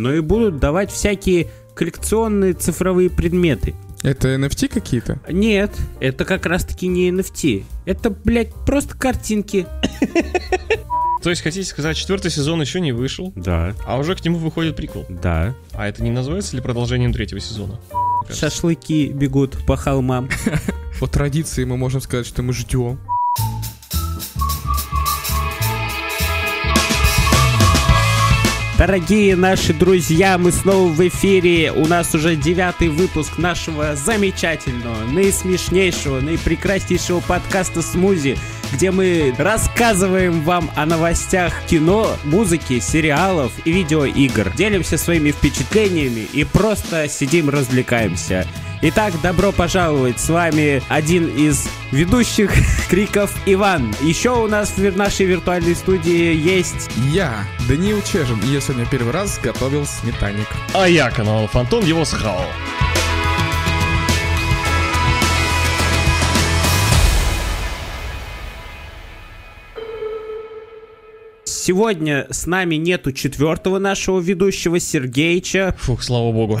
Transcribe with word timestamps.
но 0.00 0.12
и 0.14 0.20
будут 0.20 0.58
давать 0.58 0.90
всякие 0.90 1.48
коллекционные 1.74 2.52
цифровые 2.54 3.10
предметы. 3.10 3.74
Это 4.02 4.28
NFT 4.34 4.68
какие-то? 4.68 5.20
Нет, 5.30 5.70
это 6.00 6.24
как 6.24 6.46
раз-таки 6.46 6.86
не 6.86 7.10
NFT. 7.10 7.64
Это, 7.84 8.10
блядь, 8.10 8.54
просто 8.66 8.96
картинки. 8.96 9.66
То 11.22 11.28
есть, 11.28 11.42
хотите 11.42 11.68
сказать, 11.68 11.98
четвертый 11.98 12.30
сезон 12.30 12.62
еще 12.62 12.80
не 12.80 12.92
вышел, 12.92 13.30
Да, 13.36 13.74
а 13.86 13.98
уже 13.98 14.14
к 14.16 14.24
нему 14.24 14.38
выходит 14.38 14.74
приквел. 14.74 15.04
да. 15.10 15.54
А 15.74 15.86
это 15.86 16.02
не 16.02 16.10
называется 16.10 16.56
ли 16.56 16.62
продолжением 16.62 17.12
третьего 17.12 17.40
сезона? 17.40 17.78
Шашлыки 18.32 19.08
бегут 19.08 19.58
по 19.66 19.76
холмам. 19.76 20.28
По 21.00 21.06
традиции 21.06 21.64
мы 21.64 21.76
можем 21.78 22.00
сказать, 22.02 22.26
что 22.26 22.42
мы 22.42 22.52
ждем. 22.52 22.98
Дорогие 28.80 29.36
наши 29.36 29.74
друзья, 29.74 30.38
мы 30.38 30.52
снова 30.52 30.90
в 30.90 31.06
эфире. 31.06 31.70
У 31.70 31.86
нас 31.86 32.14
уже 32.14 32.34
девятый 32.34 32.88
выпуск 32.88 33.36
нашего 33.36 33.94
замечательного, 33.94 35.04
наисмешнейшего, 35.04 36.20
наипрекраснейшего 36.20 37.20
подкаста 37.20 37.82
«Смузи», 37.82 38.38
где 38.72 38.90
мы 38.90 39.34
рассказываем 39.36 40.40
вам 40.40 40.70
о 40.76 40.86
новостях 40.86 41.52
кино, 41.66 42.16
музыки, 42.24 42.80
сериалов 42.80 43.52
и 43.66 43.70
видеоигр. 43.70 44.54
Делимся 44.56 44.96
своими 44.96 45.30
впечатлениями 45.30 46.26
и 46.32 46.44
просто 46.44 47.06
сидим, 47.06 47.50
развлекаемся. 47.50 48.46
Итак, 48.82 49.12
добро 49.22 49.52
пожаловать! 49.52 50.18
С 50.18 50.30
вами 50.30 50.82
один 50.88 51.28
из 51.36 51.68
ведущих 51.92 52.50
Криков 52.88 53.30
Иван. 53.44 53.94
Еще 54.00 54.30
у 54.30 54.46
нас 54.46 54.70
в 54.78 54.96
нашей 54.96 55.26
виртуальной 55.26 55.74
студии 55.74 56.34
есть 56.34 56.90
Я, 57.12 57.44
Даниил 57.68 58.00
Чежин, 58.00 58.40
и 58.40 58.46
я 58.46 58.60
сегодня 58.62 58.86
первый 58.86 59.12
раз 59.12 59.38
готовил 59.42 59.84
сметанник. 59.84 60.48
А 60.72 60.88
я, 60.88 61.10
канал 61.10 61.46
Фантом, 61.48 61.84
его 61.84 62.06
схавал. 62.06 62.46
Сегодня 71.62 72.26
с 72.30 72.46
нами 72.46 72.76
нету 72.76 73.12
четвертого 73.12 73.78
нашего 73.78 74.18
ведущего 74.18 74.80
Сергеича, 74.80 75.76
Фух, 75.80 76.02
слава 76.02 76.32
богу. 76.32 76.58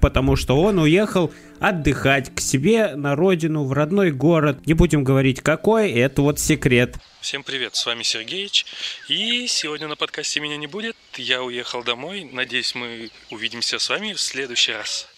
потому 0.00 0.36
что 0.36 0.56
он 0.62 0.78
уехал 0.78 1.32
отдыхать 1.58 2.32
к 2.32 2.38
себе 2.38 2.94
на 2.94 3.16
родину, 3.16 3.64
в 3.64 3.72
родной 3.72 4.12
город. 4.12 4.64
Не 4.64 4.74
будем 4.74 5.02
говорить 5.02 5.40
какой, 5.40 5.90
это 5.90 6.22
вот 6.22 6.38
секрет. 6.38 6.94
Всем 7.20 7.42
привет, 7.42 7.74
с 7.74 7.84
вами 7.84 8.04
Сергеич. 8.04 8.64
И 9.08 9.48
сегодня 9.48 9.88
на 9.88 9.96
подкасте 9.96 10.38
меня 10.38 10.56
не 10.56 10.68
будет. 10.68 10.94
Я 11.16 11.42
уехал 11.42 11.82
домой. 11.82 12.30
Надеюсь, 12.32 12.76
мы 12.76 13.10
увидимся 13.32 13.80
с 13.80 13.88
вами 13.88 14.12
в 14.12 14.20
следующий 14.20 14.70
раз. 14.70 15.08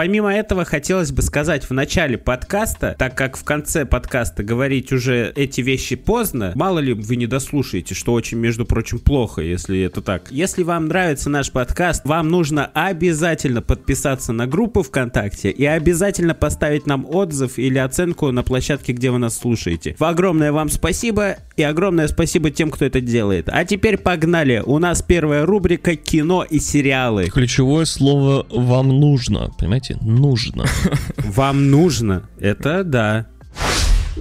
Помимо 0.00 0.34
этого, 0.34 0.64
хотелось 0.64 1.12
бы 1.12 1.20
сказать 1.20 1.68
в 1.68 1.74
начале 1.74 2.16
подкаста, 2.16 2.96
так 2.98 3.14
как 3.14 3.36
в 3.36 3.44
конце 3.44 3.84
подкаста 3.84 4.42
говорить 4.42 4.92
уже 4.92 5.30
эти 5.36 5.60
вещи 5.60 5.94
поздно, 5.94 6.52
мало 6.54 6.78
ли 6.78 6.94
вы 6.94 7.16
не 7.16 7.26
дослушаете, 7.26 7.94
что 7.94 8.14
очень, 8.14 8.38
между 8.38 8.64
прочим, 8.64 8.98
плохо, 8.98 9.42
если 9.42 9.82
это 9.82 10.00
так. 10.00 10.28
Если 10.30 10.62
вам 10.62 10.88
нравится 10.88 11.28
наш 11.28 11.52
подкаст, 11.52 12.06
вам 12.06 12.30
нужно 12.30 12.70
обязательно 12.72 13.60
подписаться 13.60 14.32
на 14.32 14.46
группу 14.46 14.82
ВКонтакте 14.82 15.50
и 15.50 15.66
обязательно 15.66 16.32
поставить 16.32 16.86
нам 16.86 17.04
отзыв 17.06 17.58
или 17.58 17.76
оценку 17.76 18.30
на 18.30 18.42
площадке, 18.42 18.94
где 18.94 19.10
вы 19.10 19.18
нас 19.18 19.36
слушаете. 19.36 19.96
Огромное 19.98 20.50
вам 20.50 20.70
спасибо 20.70 21.36
и 21.60 21.62
огромное 21.62 22.08
спасибо 22.08 22.50
тем, 22.50 22.70
кто 22.70 22.86
это 22.86 23.02
делает. 23.02 23.50
А 23.50 23.66
теперь 23.66 23.98
погнали. 23.98 24.62
У 24.64 24.78
нас 24.78 25.02
первая 25.02 25.44
рубрика 25.44 25.94
«Кино 25.94 26.42
и 26.42 26.58
сериалы». 26.58 27.26
Ключевое 27.26 27.84
слово 27.84 28.46
«вам 28.50 28.88
нужно». 28.88 29.52
Понимаете? 29.58 29.98
Нужно. 30.00 30.64
Вам 31.18 31.70
нужно? 31.70 32.28
Это 32.38 32.82
да. 32.82 33.26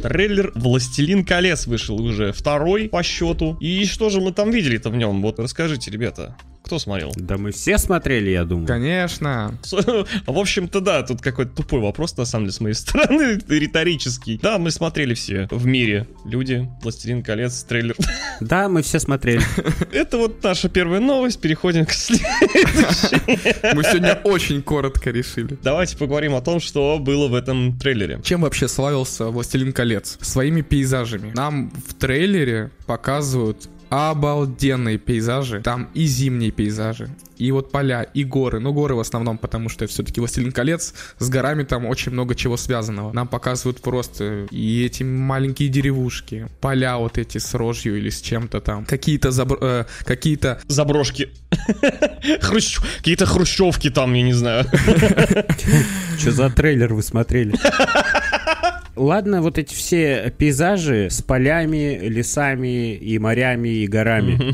Трейлер 0.04 0.52
«Властелин 0.54 1.24
колец» 1.24 1.66
вышел 1.66 2.02
уже 2.02 2.34
второй 2.34 2.90
по 2.90 3.04
счету. 3.04 3.58
И 3.62 3.86
что 3.86 4.10
же 4.10 4.20
мы 4.20 4.34
там 4.34 4.52
видели-то 4.52 4.90
в 4.90 4.98
нем? 4.98 5.22
Вот 5.22 5.40
расскажите, 5.40 5.92
ребята. 5.92 6.36
Кто 6.64 6.78
смотрел? 6.78 7.12
Да 7.16 7.38
мы 7.38 7.52
все 7.52 7.78
смотрели, 7.78 8.30
я 8.30 8.46
думаю. 8.46 8.68
Конечно. 8.68 9.58
В 10.28 10.38
общем-то, 10.38 10.82
да, 10.82 11.04
тут 11.04 11.22
какой-то 11.22 11.52
тупой 11.56 11.80
вопрос, 11.80 12.16
на 12.18 12.26
самом 12.26 12.46
деле, 12.46 12.54
с 12.54 12.60
моей 12.62 12.76
стороны, 12.76 13.40
риторический. 13.48 14.40
Да, 14.42 14.58
мы 14.58 14.72
смотрели 14.72 15.14
все 15.14 15.48
в 15.52 15.66
мире. 15.66 16.08
Люди, 16.26 16.70
«Властелин 16.82 17.24
колец», 17.24 17.64
трейлер. 17.64 17.96
Да, 18.40 18.70
мы 18.70 18.84
все 18.84 19.00
смотрели. 19.00 19.42
Это 19.92 20.18
вот 20.18 20.42
наша 20.44 20.70
первая 20.70 21.02
новость, 21.02 21.42
переходим 21.42 21.86
к 21.86 21.92
следующей. 21.92 23.76
Мы 23.76 23.84
сегодня 23.84 24.14
очень 24.24 24.62
коротко 24.62 25.12
решили. 25.12 25.58
Давайте 25.62 25.98
поговорим 25.98 26.36
о 26.36 26.42
том, 26.42 26.60
что 26.60 27.00
было 27.00 27.28
в 27.28 27.34
этом 27.34 27.78
трейлере. 27.78 28.22
Чем 28.24 28.42
вообще 28.42 28.68
славился 28.68 29.26
«Властелин 29.26 29.74
колец»? 29.74 30.18
Своими 30.22 30.62
пейзажами. 30.62 31.32
Нам 31.36 31.72
в 31.88 31.94
трейлере 31.96 32.72
показывают 32.86 33.70
обалденные 33.90 34.98
пейзажи. 34.98 35.62
Там 35.62 35.90
и 35.94 36.06
зимние 36.06 36.52
пейзажи, 36.52 37.10
и 37.38 37.52
вот 37.52 37.72
поля, 37.72 38.04
и 38.04 38.24
горы. 38.24 38.60
Ну, 38.60 38.74
горы 38.74 38.96
в 38.96 39.00
основном, 39.00 39.38
потому 39.38 39.70
что 39.70 39.88
все-таки 39.88 40.20
«Властелин 40.20 40.52
колец», 40.52 40.94
с 41.18 41.30
горами 41.30 41.64
там 41.64 41.86
очень 41.86 42.12
много 42.12 42.36
чего 42.36 42.58
связанного. 42.58 43.12
Нам 43.14 43.28
показывают 43.28 43.82
просто 43.82 44.48
и 44.52 44.86
эти 44.86 45.04
маленькие 45.04 45.70
деревушки, 45.70 46.48
поля 46.62 46.98
вот 46.98 47.18
эти 47.18 47.38
с 47.38 47.54
рожью 47.54 47.98
или 47.98 48.10
с 48.10 48.22
чем-то 48.22 48.62
там. 48.62 48.86
Какие-то 48.86 49.30
забр- 49.30 49.58
э, 49.62 49.86
какие-то 50.06 50.62
Заброшки. 50.68 51.30
Хрущ- 52.42 52.82
Какие-то 52.98 53.26
хрущевки 53.26 53.90
там, 53.90 54.14
я 54.14 54.22
не 54.24 54.34
знаю. 54.34 54.66
Что 56.20 56.32
за 56.32 56.50
трейлер 56.50 56.94
вы 56.94 57.02
смотрели? 57.02 57.54
Ладно, 59.00 59.42
вот 59.42 59.58
эти 59.58 59.74
все 59.74 60.34
пейзажи 60.38 61.08
с 61.10 61.22
полями, 61.22 61.98
лесами 62.02 62.96
и 62.96 63.18
морями 63.18 63.70
и 63.70 63.88
горами. 63.88 64.54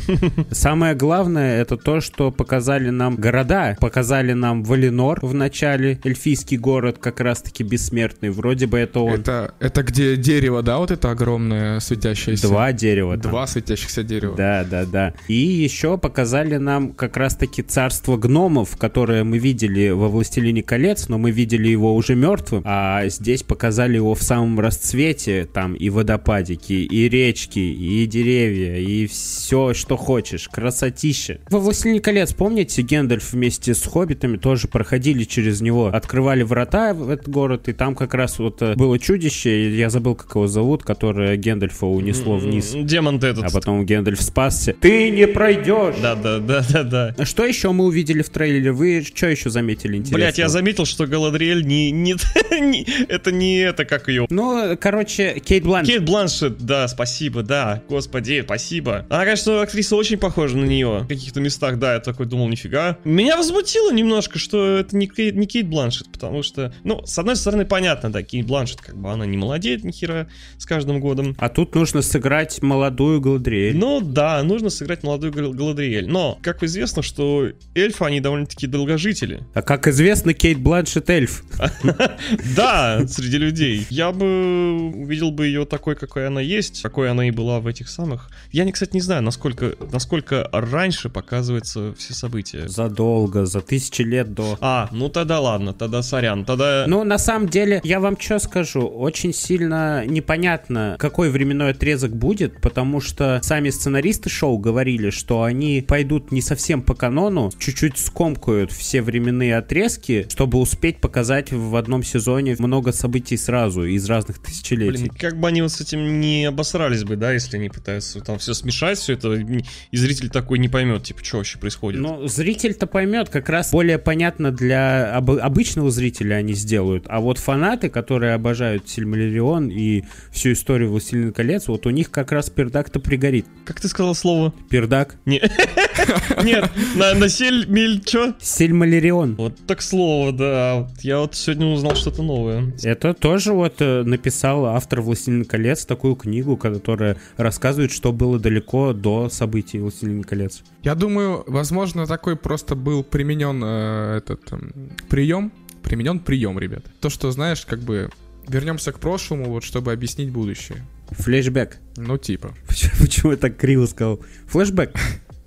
Самое 0.53 0.93
главное 0.93 1.59
это 1.61 1.77
то, 1.77 1.99
что 1.99 2.29
показали 2.29 2.91
нам 2.91 3.15
города. 3.15 3.75
Показали 3.81 4.33
нам 4.33 4.63
Валинор 4.63 5.17
в 5.23 5.33
начале, 5.33 5.99
эльфийский 6.03 6.57
город, 6.57 6.99
как 6.99 7.21
раз-таки 7.21 7.63
бессмертный. 7.63 8.29
Вроде 8.29 8.67
бы 8.67 8.77
это 8.77 8.99
он. 8.99 9.15
Это, 9.15 9.55
это 9.59 9.81
где 9.81 10.15
дерево, 10.15 10.61
да, 10.61 10.77
вот 10.77 10.91
это 10.91 11.09
огромное 11.09 11.79
светящееся? 11.79 12.47
Два 12.47 12.71
дерева. 12.71 13.17
там. 13.17 13.31
Два 13.31 13.47
светящихся 13.47 14.03
дерева. 14.03 14.35
Да, 14.35 14.63
да, 14.63 14.85
да. 14.85 15.13
И 15.27 15.33
еще 15.33 15.97
показали 15.97 16.57
нам 16.57 16.93
как 16.93 17.17
раз-таки 17.17 17.63
царство 17.63 18.15
гномов, 18.15 18.77
которое 18.77 19.23
мы 19.23 19.39
видели 19.39 19.89
во 19.89 20.07
«Властелине 20.07 20.61
колец», 20.61 21.09
но 21.09 21.17
мы 21.17 21.31
видели 21.31 21.67
его 21.67 21.95
уже 21.95 22.13
мертвым, 22.13 22.61
а 22.63 23.07
здесь 23.07 23.41
показали 23.41 23.95
его 23.95 24.13
в 24.13 24.21
самом 24.21 24.34
расцвете, 24.59 25.45
там 25.51 25.73
и 25.73 25.89
водопадики, 25.89 26.73
и 26.73 27.09
речки, 27.09 27.59
и 27.59 28.05
деревья, 28.05 28.77
и 28.77 29.07
все, 29.07 29.73
что 29.73 29.97
хочешь. 29.97 30.47
Красотища. 30.49 31.39
Во 31.49 31.59
«Властелине 31.59 31.99
колец», 32.01 32.33
помните, 32.33 32.81
Гендальф 32.81 33.33
вместе 33.33 33.73
с 33.73 33.83
хоббитами 33.83 34.37
тоже 34.37 34.67
проходили 34.67 35.23
через 35.23 35.61
него, 35.61 35.87
открывали 35.87 36.43
врата 36.43 36.93
в 36.93 37.09
этот 37.09 37.29
город, 37.29 37.67
и 37.69 37.73
там 37.73 37.95
как 37.95 38.13
раз 38.13 38.39
вот 38.39 38.61
э, 38.61 38.75
было 38.75 38.99
чудище, 38.99 39.75
я 39.75 39.89
забыл, 39.89 40.15
как 40.15 40.35
его 40.35 40.47
зовут, 40.47 40.83
которое 40.83 41.35
Гендальфа 41.37 41.85
унесло 41.85 42.37
вниз. 42.37 42.73
Демон 42.75 43.17
этот. 43.17 43.45
А 43.45 43.49
потом 43.49 43.85
Гендальф 43.85 44.21
спасся. 44.21 44.73
Ты 44.79 45.09
не 45.11 45.27
пройдешь! 45.27 45.95
Да, 46.01 46.15
да, 46.15 46.39
да, 46.39 46.63
да, 46.69 46.83
да. 46.83 47.15
А 47.17 47.25
Что 47.25 47.45
еще 47.45 47.71
мы 47.71 47.85
увидели 47.85 48.21
в 48.21 48.29
трейлере? 48.29 48.71
Вы 48.71 49.03
что 49.03 49.27
еще 49.27 49.49
заметили 49.49 49.97
интересного? 49.97 50.17
Блять, 50.17 50.37
я 50.37 50.49
заметил, 50.49 50.85
что 50.85 51.05
Галадриэль 51.07 51.65
не, 51.65 51.91
не, 51.91 52.15
не- 52.59 52.85
это 53.07 53.31
не 53.31 53.57
это, 53.59 53.85
как 53.85 54.07
ее. 54.07 54.14
Ну, 54.29 54.77
короче, 54.79 55.39
Кейт 55.39 55.63
Бланш. 55.63 55.87
Кейт 55.87 56.03
Бланшет, 56.03 56.57
да, 56.59 56.87
спасибо, 56.87 57.43
да, 57.43 57.81
господи, 57.89 58.41
спасибо. 58.43 59.05
Она, 59.09 59.23
конечно, 59.25 59.61
актриса 59.61 59.95
очень 59.95 60.17
похожа 60.17 60.57
на 60.57 60.65
нее. 60.65 60.99
В 61.03 61.07
каких-то 61.07 61.41
местах, 61.41 61.79
да, 61.79 61.93
я 61.95 61.99
такой 61.99 62.25
думал, 62.25 62.47
нифига. 62.47 62.97
Меня 63.03 63.37
возмутило 63.37 63.91
немножко, 63.91 64.39
что 64.39 64.77
это 64.77 64.95
не 64.95 65.07
Кейт, 65.07 65.35
не 65.35 65.47
Кейт 65.47 65.67
Бланшет, 65.67 66.09
потому 66.11 66.43
что, 66.43 66.73
ну, 66.83 67.05
с 67.05 67.17
одной 67.17 67.35
стороны, 67.35 67.65
понятно, 67.65 68.11
да, 68.11 68.23
Кейт 68.23 68.45
Бланшет, 68.47 68.81
как 68.81 68.95
бы, 68.97 69.11
она 69.11 69.25
не 69.25 69.37
молодеет 69.37 69.83
ни 69.83 69.91
хера 69.91 70.27
с 70.57 70.65
каждым 70.65 70.99
годом. 70.99 71.35
А 71.39 71.49
тут 71.49 71.75
нужно 71.75 72.01
сыграть 72.01 72.61
молодую 72.61 73.21
Галадриэль. 73.21 73.75
Ну 73.77 74.01
да, 74.01 74.41
нужно 74.43 74.69
сыграть 74.69 75.03
молодую 75.03 75.33
Гал- 75.33 75.53
Галадриэль. 75.53 76.07
Но, 76.09 76.37
как 76.41 76.63
известно, 76.63 77.01
что 77.01 77.49
эльфы, 77.75 78.05
они 78.05 78.19
довольно-таки 78.19 78.67
долгожители. 78.67 79.41
А 79.53 79.61
как 79.61 79.87
известно, 79.87 80.33
Кейт 80.33 80.59
Бланшет 80.59 81.09
эльф. 81.09 81.43
Да, 82.55 83.01
среди 83.07 83.37
людей. 83.37 83.85
Я 83.89 84.04
я 84.05 84.11
бы 84.11 84.91
увидел 84.95 85.31
бы 85.31 85.47
ее 85.47 85.65
такой, 85.65 85.95
какой 85.95 86.27
она 86.27 86.41
есть, 86.41 86.81
какой 86.81 87.09
она 87.09 87.27
и 87.27 87.31
была 87.31 87.59
в 87.59 87.67
этих 87.67 87.89
самых. 87.89 88.29
Я, 88.51 88.63
не, 88.63 88.71
кстати, 88.71 88.93
не 88.93 89.01
знаю, 89.01 89.23
насколько, 89.23 89.75
насколько 89.91 90.47
раньше 90.51 91.09
показываются 91.09 91.93
все 91.97 92.13
события. 92.13 92.67
Задолго, 92.67 93.45
за 93.45 93.61
тысячи 93.61 94.03
лет 94.03 94.33
до. 94.33 94.57
А, 94.61 94.89
ну 94.91 95.09
тогда 95.09 95.39
ладно, 95.39 95.73
тогда 95.73 96.03
сорян, 96.03 96.45
тогда... 96.45 96.85
Ну, 96.87 97.03
на 97.03 97.17
самом 97.17 97.49
деле, 97.49 97.81
я 97.83 97.99
вам 97.99 98.19
что 98.19 98.39
скажу, 98.39 98.87
очень 98.87 99.33
сильно 99.33 100.05
непонятно, 100.05 100.95
какой 100.99 101.29
временной 101.29 101.71
отрезок 101.71 102.15
будет, 102.15 102.61
потому 102.61 103.01
что 103.01 103.39
сами 103.43 103.69
сценаристы 103.69 104.29
шоу 104.29 104.57
говорили, 104.57 105.09
что 105.09 105.43
они 105.43 105.83
пойдут 105.87 106.31
не 106.31 106.41
совсем 106.41 106.81
по 106.81 106.93
канону, 106.93 107.51
чуть-чуть 107.57 107.97
скомкают 107.97 108.71
все 108.71 109.01
временные 109.01 109.57
отрезки, 109.57 110.27
чтобы 110.29 110.59
успеть 110.59 110.99
показать 110.99 111.51
в 111.51 111.75
одном 111.75 112.03
сезоне 112.03 112.55
много 112.59 112.91
событий 112.91 113.37
сразу 113.37 113.85
из 113.95 114.09
разных 114.09 114.39
тысячелетий. 114.39 114.91
Блин, 114.91 115.09
как 115.17 115.39
бы 115.39 115.47
они 115.47 115.61
вот 115.61 115.71
с 115.71 115.81
этим 115.81 116.19
не 116.19 116.45
обосрались 116.45 117.03
бы, 117.03 117.15
да, 117.15 117.31
если 117.33 117.57
они 117.57 117.69
пытаются 117.69 118.19
там 118.21 118.37
все 118.39 118.53
смешать, 118.53 118.97
все 118.97 119.13
это, 119.13 119.33
и 119.33 119.97
зритель 119.97 120.29
такой 120.29 120.59
не 120.59 120.69
поймет, 120.69 121.03
типа, 121.03 121.23
что 121.23 121.37
вообще 121.37 121.57
происходит. 121.57 122.01
Ну, 122.01 122.27
зритель-то 122.27 122.87
поймет, 122.87 123.29
как 123.29 123.49
раз 123.49 123.71
более 123.71 123.97
понятно 123.97 124.51
для 124.51 125.15
об- 125.15 125.31
обычного 125.31 125.91
зрителя 125.91 126.35
они 126.35 126.53
сделают, 126.53 127.05
а 127.07 127.19
вот 127.19 127.37
фанаты, 127.37 127.89
которые 127.89 128.33
обожают 128.33 128.87
Сильмарион 128.89 129.69
и 129.69 130.03
всю 130.31 130.53
историю 130.53 130.89
Властелина 130.91 131.31
колец, 131.31 131.67
вот 131.67 131.85
у 131.85 131.89
них 131.89 132.11
как 132.11 132.31
раз 132.31 132.49
пердак-то 132.49 132.99
пригорит. 132.99 133.45
Как 133.65 133.79
ты 133.81 133.87
сказал 133.87 134.15
слово? 134.15 134.53
Пердак? 134.69 135.15
Не- 135.25 135.41
Нет, 136.43 136.69
на, 136.95 137.13
мель, 137.13 138.01
чё? 138.03 138.33
Сильмалерион. 138.39 139.35
Вот 139.35 139.55
так 139.67 139.81
слово, 139.81 140.31
да. 140.31 140.87
Я 141.01 141.19
вот 141.19 141.35
сегодня 141.35 141.67
узнал 141.67 141.95
что-то 141.95 142.21
новое. 142.21 142.73
Это 142.83 143.13
тоже 143.13 143.53
вот 143.53 143.75
э, 143.85 144.03
написал 144.03 144.65
автор 144.65 145.01
«Властелина 145.01 145.45
колец» 145.45 145.85
такую 145.85 146.15
книгу, 146.15 146.57
которая 146.57 147.17
рассказывает, 147.37 147.91
что 147.91 148.11
было 148.11 148.39
далеко 148.39 148.93
до 148.93 149.29
событий 149.29 149.79
«Властелина 149.79 150.23
колец». 150.23 150.63
Я 150.83 150.95
думаю, 150.95 151.43
возможно, 151.47 152.05
такой 152.05 152.35
просто 152.35 152.75
был 152.75 153.03
применен 153.03 153.61
э, 153.63 154.17
этот 154.17 154.51
эм, 154.51 154.91
прием. 155.09 155.51
Применен 155.83 156.19
прием, 156.19 156.57
ребят. 156.57 156.83
То, 156.99 157.09
что, 157.09 157.31
знаешь, 157.31 157.65
как 157.65 157.79
бы 157.79 158.09
вернемся 158.47 158.91
к 158.91 158.99
прошлому, 158.99 159.45
вот 159.45 159.63
чтобы 159.63 159.91
объяснить 159.91 160.31
будущее. 160.31 160.85
Флэшбэк. 161.11 161.77
Ну, 161.97 162.17
типа. 162.17 162.53
Почему, 162.67 162.91
почему 162.99 163.31
я 163.31 163.37
так 163.37 163.57
криво 163.57 163.85
сказал? 163.85 164.19
Флэшбэк. 164.47 164.93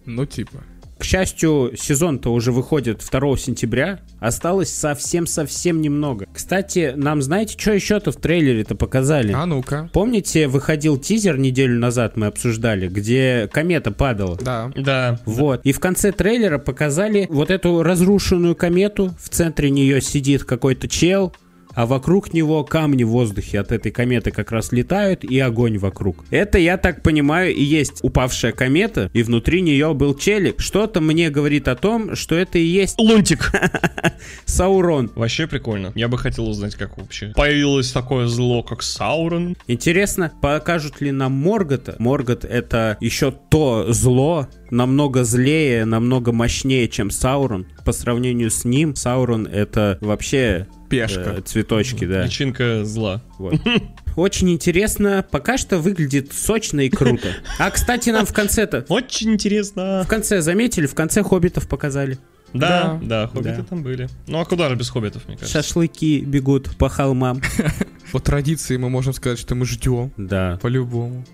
Ну, 0.06 0.26
типа. 0.26 0.62
К 0.98 1.04
счастью, 1.04 1.72
сезон-то 1.78 2.32
уже 2.32 2.50
выходит 2.50 3.02
2 3.08 3.36
сентября. 3.36 4.00
Осталось 4.18 4.74
совсем-совсем 4.74 5.80
немного. 5.80 6.26
Кстати, 6.32 6.92
нам 6.96 7.22
знаете, 7.22 7.56
что 7.56 7.72
еще-то 7.72 8.10
в 8.10 8.16
трейлере-то 8.16 8.74
показали? 8.74 9.32
А 9.32 9.46
ну-ка. 9.46 9.88
Помните, 9.92 10.48
выходил 10.48 10.98
тизер 10.98 11.38
неделю 11.38 11.78
назад, 11.78 12.16
мы 12.16 12.26
обсуждали, 12.26 12.88
где 12.88 13.48
комета 13.52 13.92
падала? 13.92 14.36
Да. 14.40 14.72
Да. 14.76 15.20
Вот. 15.24 15.60
И 15.64 15.72
в 15.72 15.78
конце 15.78 16.10
трейлера 16.10 16.58
показали 16.58 17.26
вот 17.30 17.50
эту 17.50 17.82
разрушенную 17.82 18.56
комету. 18.56 19.14
В 19.20 19.28
центре 19.28 19.70
нее 19.70 20.00
сидит 20.00 20.44
какой-то 20.44 20.88
чел, 20.88 21.32
а 21.78 21.86
вокруг 21.86 22.34
него 22.34 22.64
камни 22.64 23.04
в 23.04 23.10
воздухе 23.10 23.60
от 23.60 23.70
этой 23.70 23.92
кометы 23.92 24.32
как 24.32 24.50
раз 24.50 24.72
летают 24.72 25.22
и 25.22 25.38
огонь 25.38 25.78
вокруг. 25.78 26.24
Это, 26.30 26.58
я 26.58 26.76
так 26.76 27.04
понимаю, 27.04 27.54
и 27.54 27.62
есть 27.62 28.00
упавшая 28.02 28.50
комета, 28.50 29.12
и 29.12 29.22
внутри 29.22 29.60
нее 29.60 29.94
был 29.94 30.16
челик. 30.16 30.58
Что-то 30.58 31.00
мне 31.00 31.30
говорит 31.30 31.68
о 31.68 31.76
том, 31.76 32.16
что 32.16 32.34
это 32.34 32.58
и 32.58 32.64
есть 32.64 32.98
Лунтик. 32.98 33.52
Саурон. 34.44 35.12
Вообще 35.14 35.46
прикольно. 35.46 35.92
Я 35.94 36.08
бы 36.08 36.18
хотел 36.18 36.48
узнать, 36.48 36.74
как 36.74 36.98
вообще 36.98 37.32
появилось 37.36 37.92
такое 37.92 38.26
зло, 38.26 38.64
как 38.64 38.82
Саурон. 38.82 39.56
Интересно, 39.68 40.32
покажут 40.42 41.00
ли 41.00 41.12
нам 41.12 41.30
Моргота? 41.30 41.94
Моргот 42.00 42.44
это 42.44 42.96
еще 43.00 43.30
то 43.30 43.92
зло, 43.92 44.48
намного 44.70 45.22
злее, 45.22 45.84
намного 45.84 46.32
мощнее, 46.32 46.88
чем 46.88 47.12
Саурон. 47.12 47.66
По 47.88 47.92
сравнению 47.92 48.50
с 48.50 48.66
ним, 48.66 48.94
Саурон 48.94 49.46
это 49.46 49.96
вообще 50.02 50.66
Пешка. 50.90 51.36
э, 51.38 51.40
цветочки, 51.40 52.04
да. 52.04 52.24
Личинка 52.26 52.84
зла. 52.84 53.22
Вот. 53.38 53.54
Очень 54.16 54.50
интересно. 54.50 55.24
Пока 55.30 55.56
что 55.56 55.78
выглядит 55.78 56.34
сочно 56.34 56.80
и 56.80 56.90
круто. 56.90 57.28
А, 57.58 57.70
кстати, 57.70 58.10
нам 58.10 58.26
в 58.26 58.32
конце-то... 58.34 58.84
Очень 58.90 59.32
интересно. 59.32 60.02
В 60.04 60.06
конце 60.06 60.42
заметили, 60.42 60.84
в 60.86 60.94
конце 60.94 61.22
хоббитов 61.22 61.66
показали. 61.66 62.18
Да, 62.52 62.98
Да. 63.00 63.22
да, 63.22 63.26
хоббиты 63.28 63.56
Да. 63.56 63.62
там 63.64 63.82
были. 63.82 64.10
Ну 64.26 64.38
а 64.38 64.44
куда 64.44 64.68
же 64.68 64.74
без 64.74 64.90
хоббитов, 64.90 65.26
мне 65.26 65.38
кажется? 65.38 65.62
Шашлыки 65.62 66.20
бегут 66.20 66.76
по 66.76 66.90
холмам. 66.90 67.40
По 68.12 68.20
традиции 68.20 68.76
мы 68.78 68.88
можем 68.90 69.14
сказать, 69.14 69.38
что 69.38 69.54
мы 69.54 69.64
ждем. 69.66 70.12
Да. 70.18 70.58
По-любому. 70.62 71.24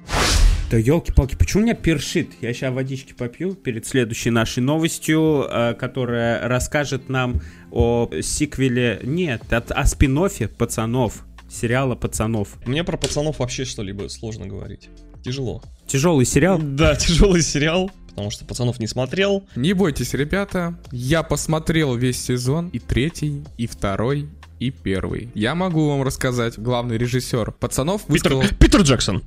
Да 0.75 0.81
елки-палки, 0.81 1.37
почему 1.37 1.63
у 1.63 1.67
меня 1.67 1.77
першит? 1.77 2.31
Я 2.41 2.53
сейчас 2.53 2.75
водички 2.75 3.13
попью 3.13 3.55
перед 3.55 3.87
следующей 3.87 4.31
нашей 4.31 4.59
новостью, 4.59 5.47
э, 5.49 5.75
которая 5.75 6.49
расскажет 6.49 7.09
нам 7.09 7.41
о 7.71 8.11
сиквеле... 8.21 8.99
Нет, 9.05 9.53
от- 9.53 9.71
о 9.71 9.87
спин 9.87 10.19
пацанов. 10.59 11.25
Сериала 11.49 11.95
пацанов. 11.95 12.57
Мне 12.67 12.83
про 12.83 12.97
пацанов 12.97 13.39
вообще 13.39 13.65
что-либо 13.65 14.09
сложно 14.09 14.49
говорить. 14.49 14.89
Тяжело. 15.25 15.63
Тяжелый 15.87 16.27
сериал. 16.27 16.59
Да, 16.61 16.97
тяжелый 16.97 17.43
сериал, 17.43 17.93
потому 18.09 18.33
что 18.33 18.45
пацанов 18.45 18.81
не 18.81 18.89
смотрел. 18.89 19.47
Не 19.55 19.75
бойтесь, 19.75 20.13
ребята. 20.13 20.77
Я 20.91 21.23
посмотрел 21.23 21.95
весь 21.95 22.21
сезон. 22.21 22.67
И 22.71 22.81
третий, 22.81 23.45
и 23.59 23.69
второй, 23.69 24.29
и 24.59 24.73
первый. 24.73 25.31
Я 25.35 25.55
могу 25.55 25.89
вам 25.91 26.03
рассказать. 26.03 26.59
Главный 26.59 26.99
режиссер 26.99 27.53
пацанов 27.53 28.03
Питер, 28.07 28.35
высказал- 28.35 28.59
Питер 28.59 28.81
Джексон. 28.83 29.23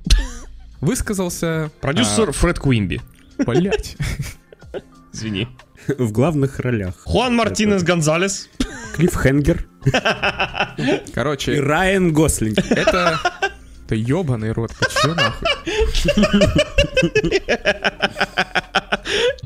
Высказался... 0.81 1.71
Продюсер 1.81 2.31
Фред 2.31 2.59
Куимби. 2.59 3.01
а, 3.39 3.44
Блять. 3.44 3.95
Извини. 5.13 5.47
В 5.88 6.12
главных 6.12 6.59
ролях. 6.59 6.95
Хуан 7.06 7.35
Мартинес 7.35 7.83
Гонзалес. 7.83 8.50
Клифф 8.95 9.15
Хенгер 9.15 9.68
и 10.77 11.01
Короче, 11.13 11.59
Райан 11.62 12.12
Гослинг. 12.13 12.57
это... 12.71 13.19
Это 13.85 13.95
ебаный 13.95 14.51
рот, 14.51 14.71
ты 14.77 14.85
чё 15.01 15.15
нахуй? 15.15 15.47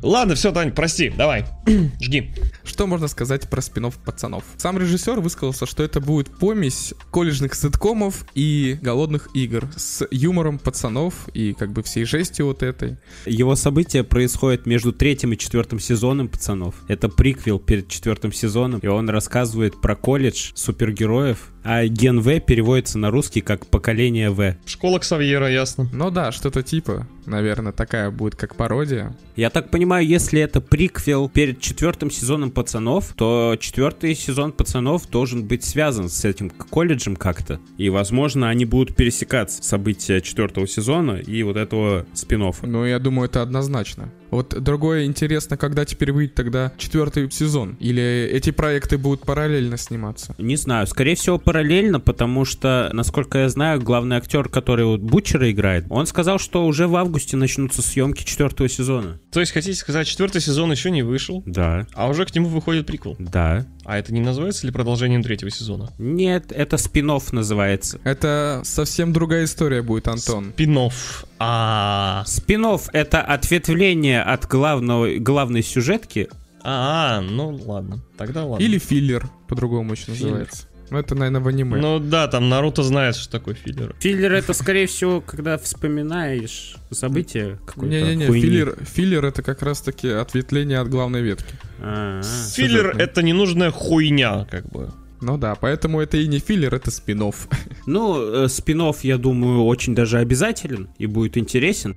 Ладно, 0.01 0.35
все, 0.35 0.51
Тань, 0.51 0.71
прости, 0.71 1.09
давай. 1.09 1.45
Жги. 2.01 2.33
Что 2.63 2.87
можно 2.87 3.07
сказать 3.07 3.49
про 3.49 3.61
спинов 3.61 3.97
пацанов? 3.97 4.43
Сам 4.57 4.77
режиссер 4.77 5.19
высказался, 5.19 5.65
что 5.65 5.83
это 5.83 5.99
будет 5.99 6.29
помесь 6.29 6.93
колледжных 7.11 7.53
ситкомов 7.53 8.25
и 8.33 8.77
голодных 8.81 9.29
игр 9.35 9.69
с 9.75 10.07
юмором 10.11 10.57
пацанов 10.59 11.27
и 11.33 11.53
как 11.53 11.71
бы 11.71 11.83
всей 11.83 12.05
жестью 12.05 12.47
вот 12.47 12.63
этой. 12.63 12.97
Его 13.25 13.55
события 13.55 14.03
происходят 14.03 14.65
между 14.65 14.91
третьим 14.91 15.33
и 15.33 15.37
четвертым 15.37 15.79
сезоном 15.79 16.27
пацанов. 16.27 16.75
Это 16.87 17.09
приквел 17.09 17.59
перед 17.59 17.87
четвертым 17.87 18.31
сезоном, 18.33 18.79
и 18.79 18.87
он 18.87 19.09
рассказывает 19.09 19.79
про 19.81 19.95
колледж 19.95 20.51
супергероев, 20.55 21.49
а 21.63 21.85
Ген 21.85 22.19
В 22.21 22.39
переводится 22.39 22.97
на 22.97 23.11
русский 23.11 23.41
как 23.41 23.65
поколение 23.67 24.29
В. 24.29 24.55
Школа 24.65 24.99
Ксавьера, 24.99 25.49
ясно. 25.49 25.87
Ну 25.91 26.11
да, 26.11 26.31
что-то 26.31 26.63
типа, 26.63 27.07
наверное, 27.25 27.71
такая 27.71 28.11
будет 28.11 28.35
как 28.35 28.55
пародия. 28.55 29.15
Я 29.35 29.49
так 29.49 29.69
понимаю, 29.69 30.05
если 30.05 30.41
это 30.41 30.61
приквел 30.61 31.29
перед 31.29 31.59
четвертым 31.59 32.11
сезоном 32.11 32.51
пацанов, 32.51 33.13
то 33.15 33.55
четвертый 33.59 34.15
сезон 34.15 34.51
пацанов 34.51 35.09
должен 35.09 35.47
быть 35.47 35.63
связан 35.63 36.09
с 36.09 36.25
этим 36.25 36.49
колледжем 36.49 37.15
как-то. 37.15 37.59
И, 37.77 37.89
возможно, 37.89 38.49
они 38.49 38.65
будут 38.65 38.95
пересекаться 38.95 39.63
события 39.63 40.21
четвертого 40.21 40.67
сезона 40.67 41.13
и 41.13 41.43
вот 41.43 41.57
этого 41.57 42.05
спин 42.13 42.41
-оффа. 42.43 42.65
Ну, 42.65 42.85
я 42.85 42.99
думаю, 42.99 43.29
это 43.29 43.41
однозначно. 43.41 44.09
Вот 44.31 44.55
другое 44.61 45.05
интересно, 45.05 45.57
когда 45.57 45.85
теперь 45.85 46.11
выйдет 46.11 46.35
тогда 46.35 46.71
четвертый 46.77 47.29
сезон? 47.29 47.77
Или 47.79 48.29
эти 48.31 48.51
проекты 48.51 48.97
будут 48.97 49.21
параллельно 49.21 49.77
сниматься? 49.77 50.33
Не 50.37 50.55
знаю, 50.55 50.87
скорее 50.87 51.15
всего 51.15 51.37
параллельно, 51.37 51.99
потому 51.99 52.45
что, 52.45 52.89
насколько 52.93 53.39
я 53.39 53.49
знаю, 53.49 53.81
главный 53.81 54.15
актер, 54.17 54.49
который 54.49 54.85
вот 54.85 55.01
Бутчера 55.01 55.51
играет, 55.51 55.85
он 55.89 56.05
сказал, 56.07 56.39
что 56.39 56.65
уже 56.65 56.87
в 56.87 56.95
августе 56.95 57.37
начнутся 57.37 57.81
съемки 57.81 58.23
четвертого 58.23 58.69
сезона. 58.69 59.19
То 59.31 59.39
есть, 59.41 59.51
хотите 59.51 59.77
сказать, 59.77 60.07
четвертый 60.07 60.41
сезон 60.41 60.71
еще 60.71 60.91
не 60.91 61.03
вышел, 61.03 61.43
Да, 61.45 61.85
а 61.93 62.07
уже 62.07 62.25
к 62.25 62.33
нему 62.33 62.47
выходит 62.47 62.85
приквел. 62.87 63.15
да. 63.19 63.65
А 63.83 63.97
это 63.97 64.13
не 64.13 64.21
называется 64.21 64.67
ли 64.67 64.71
продолжением 64.71 65.23
третьего 65.23 65.49
сезона? 65.49 65.89
Нет, 65.97 66.51
это 66.51 66.77
спин 66.77 67.11
называется. 67.31 67.99
Это 68.03 68.61
совсем 68.63 69.11
другая 69.11 69.45
история 69.45 69.81
будет, 69.81 70.07
Антон. 70.07 70.51
Спинов. 70.53 71.25
А, 71.43 72.23
спин 72.27 72.67
это 72.93 73.21
ответвление 73.21 74.21
от 74.21 74.45
главного, 74.45 75.17
главной 75.17 75.63
сюжетки. 75.63 76.29
а, 76.63 77.21
ну 77.21 77.59
ладно, 77.65 77.97
тогда 78.15 78.45
ладно. 78.45 78.63
Или 78.63 78.77
филлер, 78.77 79.27
по-другому 79.47 79.93
еще 79.93 80.11
Филлер. 80.11 80.21
называется. 80.21 80.67
Ну, 80.91 80.99
это, 80.99 81.15
наверное, 81.15 81.41
в 81.41 81.47
аниме. 81.47 81.77
Ну 81.77 81.99
да, 81.99 82.27
там 82.27 82.49
Наруто 82.49 82.83
знает, 82.83 83.15
что 83.15 83.31
такое 83.31 83.55
филлер. 83.55 83.95
Филлер 83.99 84.33
это, 84.33 84.53
скорее 84.53 84.85
всего, 84.85 85.19
когда 85.19 85.57
вспоминаешь 85.57 86.75
событие 86.91 87.57
какой-то 87.65 87.87
Не-не-не, 87.87 88.27
филлер, 88.27 88.77
филлер 88.85 89.25
это 89.25 89.41
как 89.41 89.63
раз-таки 89.63 90.09
ответвление 90.09 90.77
от 90.77 90.89
главной 90.89 91.21
ветки. 91.21 91.55
А, 91.79 92.19
а. 92.19 92.53
Филлер 92.53 92.81
Сюжетный. 92.81 93.03
это 93.03 93.23
ненужная 93.23 93.71
хуйня, 93.71 94.45
как 94.51 94.67
бы. 94.67 94.91
Ну 95.21 95.37
да, 95.37 95.55
поэтому 95.55 96.01
это 96.01 96.17
и 96.17 96.27
не 96.27 96.39
филлер, 96.39 96.73
это 96.73 96.91
спин 96.91 97.21
-офф. 97.21 97.35
Ну, 97.85 98.45
э, 98.45 98.49
спин 98.49 98.81
я 99.03 99.17
думаю, 99.17 99.65
очень 99.65 99.95
даже 99.95 100.17
обязателен 100.17 100.89
и 100.97 101.05
будет 101.05 101.37
интересен. 101.37 101.95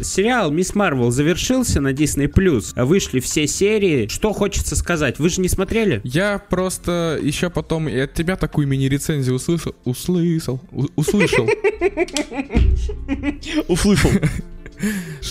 Сериал 0.00 0.50
«Мисс 0.50 0.74
Марвел» 0.74 1.10
завершился 1.10 1.80
на 1.80 1.92
Disney+. 1.92 2.84
Вышли 2.84 3.20
все 3.20 3.46
серии. 3.46 4.08
Что 4.08 4.32
хочется 4.32 4.76
сказать? 4.76 5.18
Вы 5.18 5.28
же 5.28 5.40
не 5.40 5.48
смотрели? 5.48 6.00
Я 6.04 6.38
просто 6.38 7.18
еще 7.22 7.50
потом 7.50 7.88
и 7.88 7.98
от 7.98 8.14
тебя 8.14 8.36
такую 8.36 8.66
мини-рецензию 8.66 9.36
услышал. 9.36 9.74
Услышал. 9.84 10.60
Услышал. 10.96 11.48
Услышал. 13.68 14.10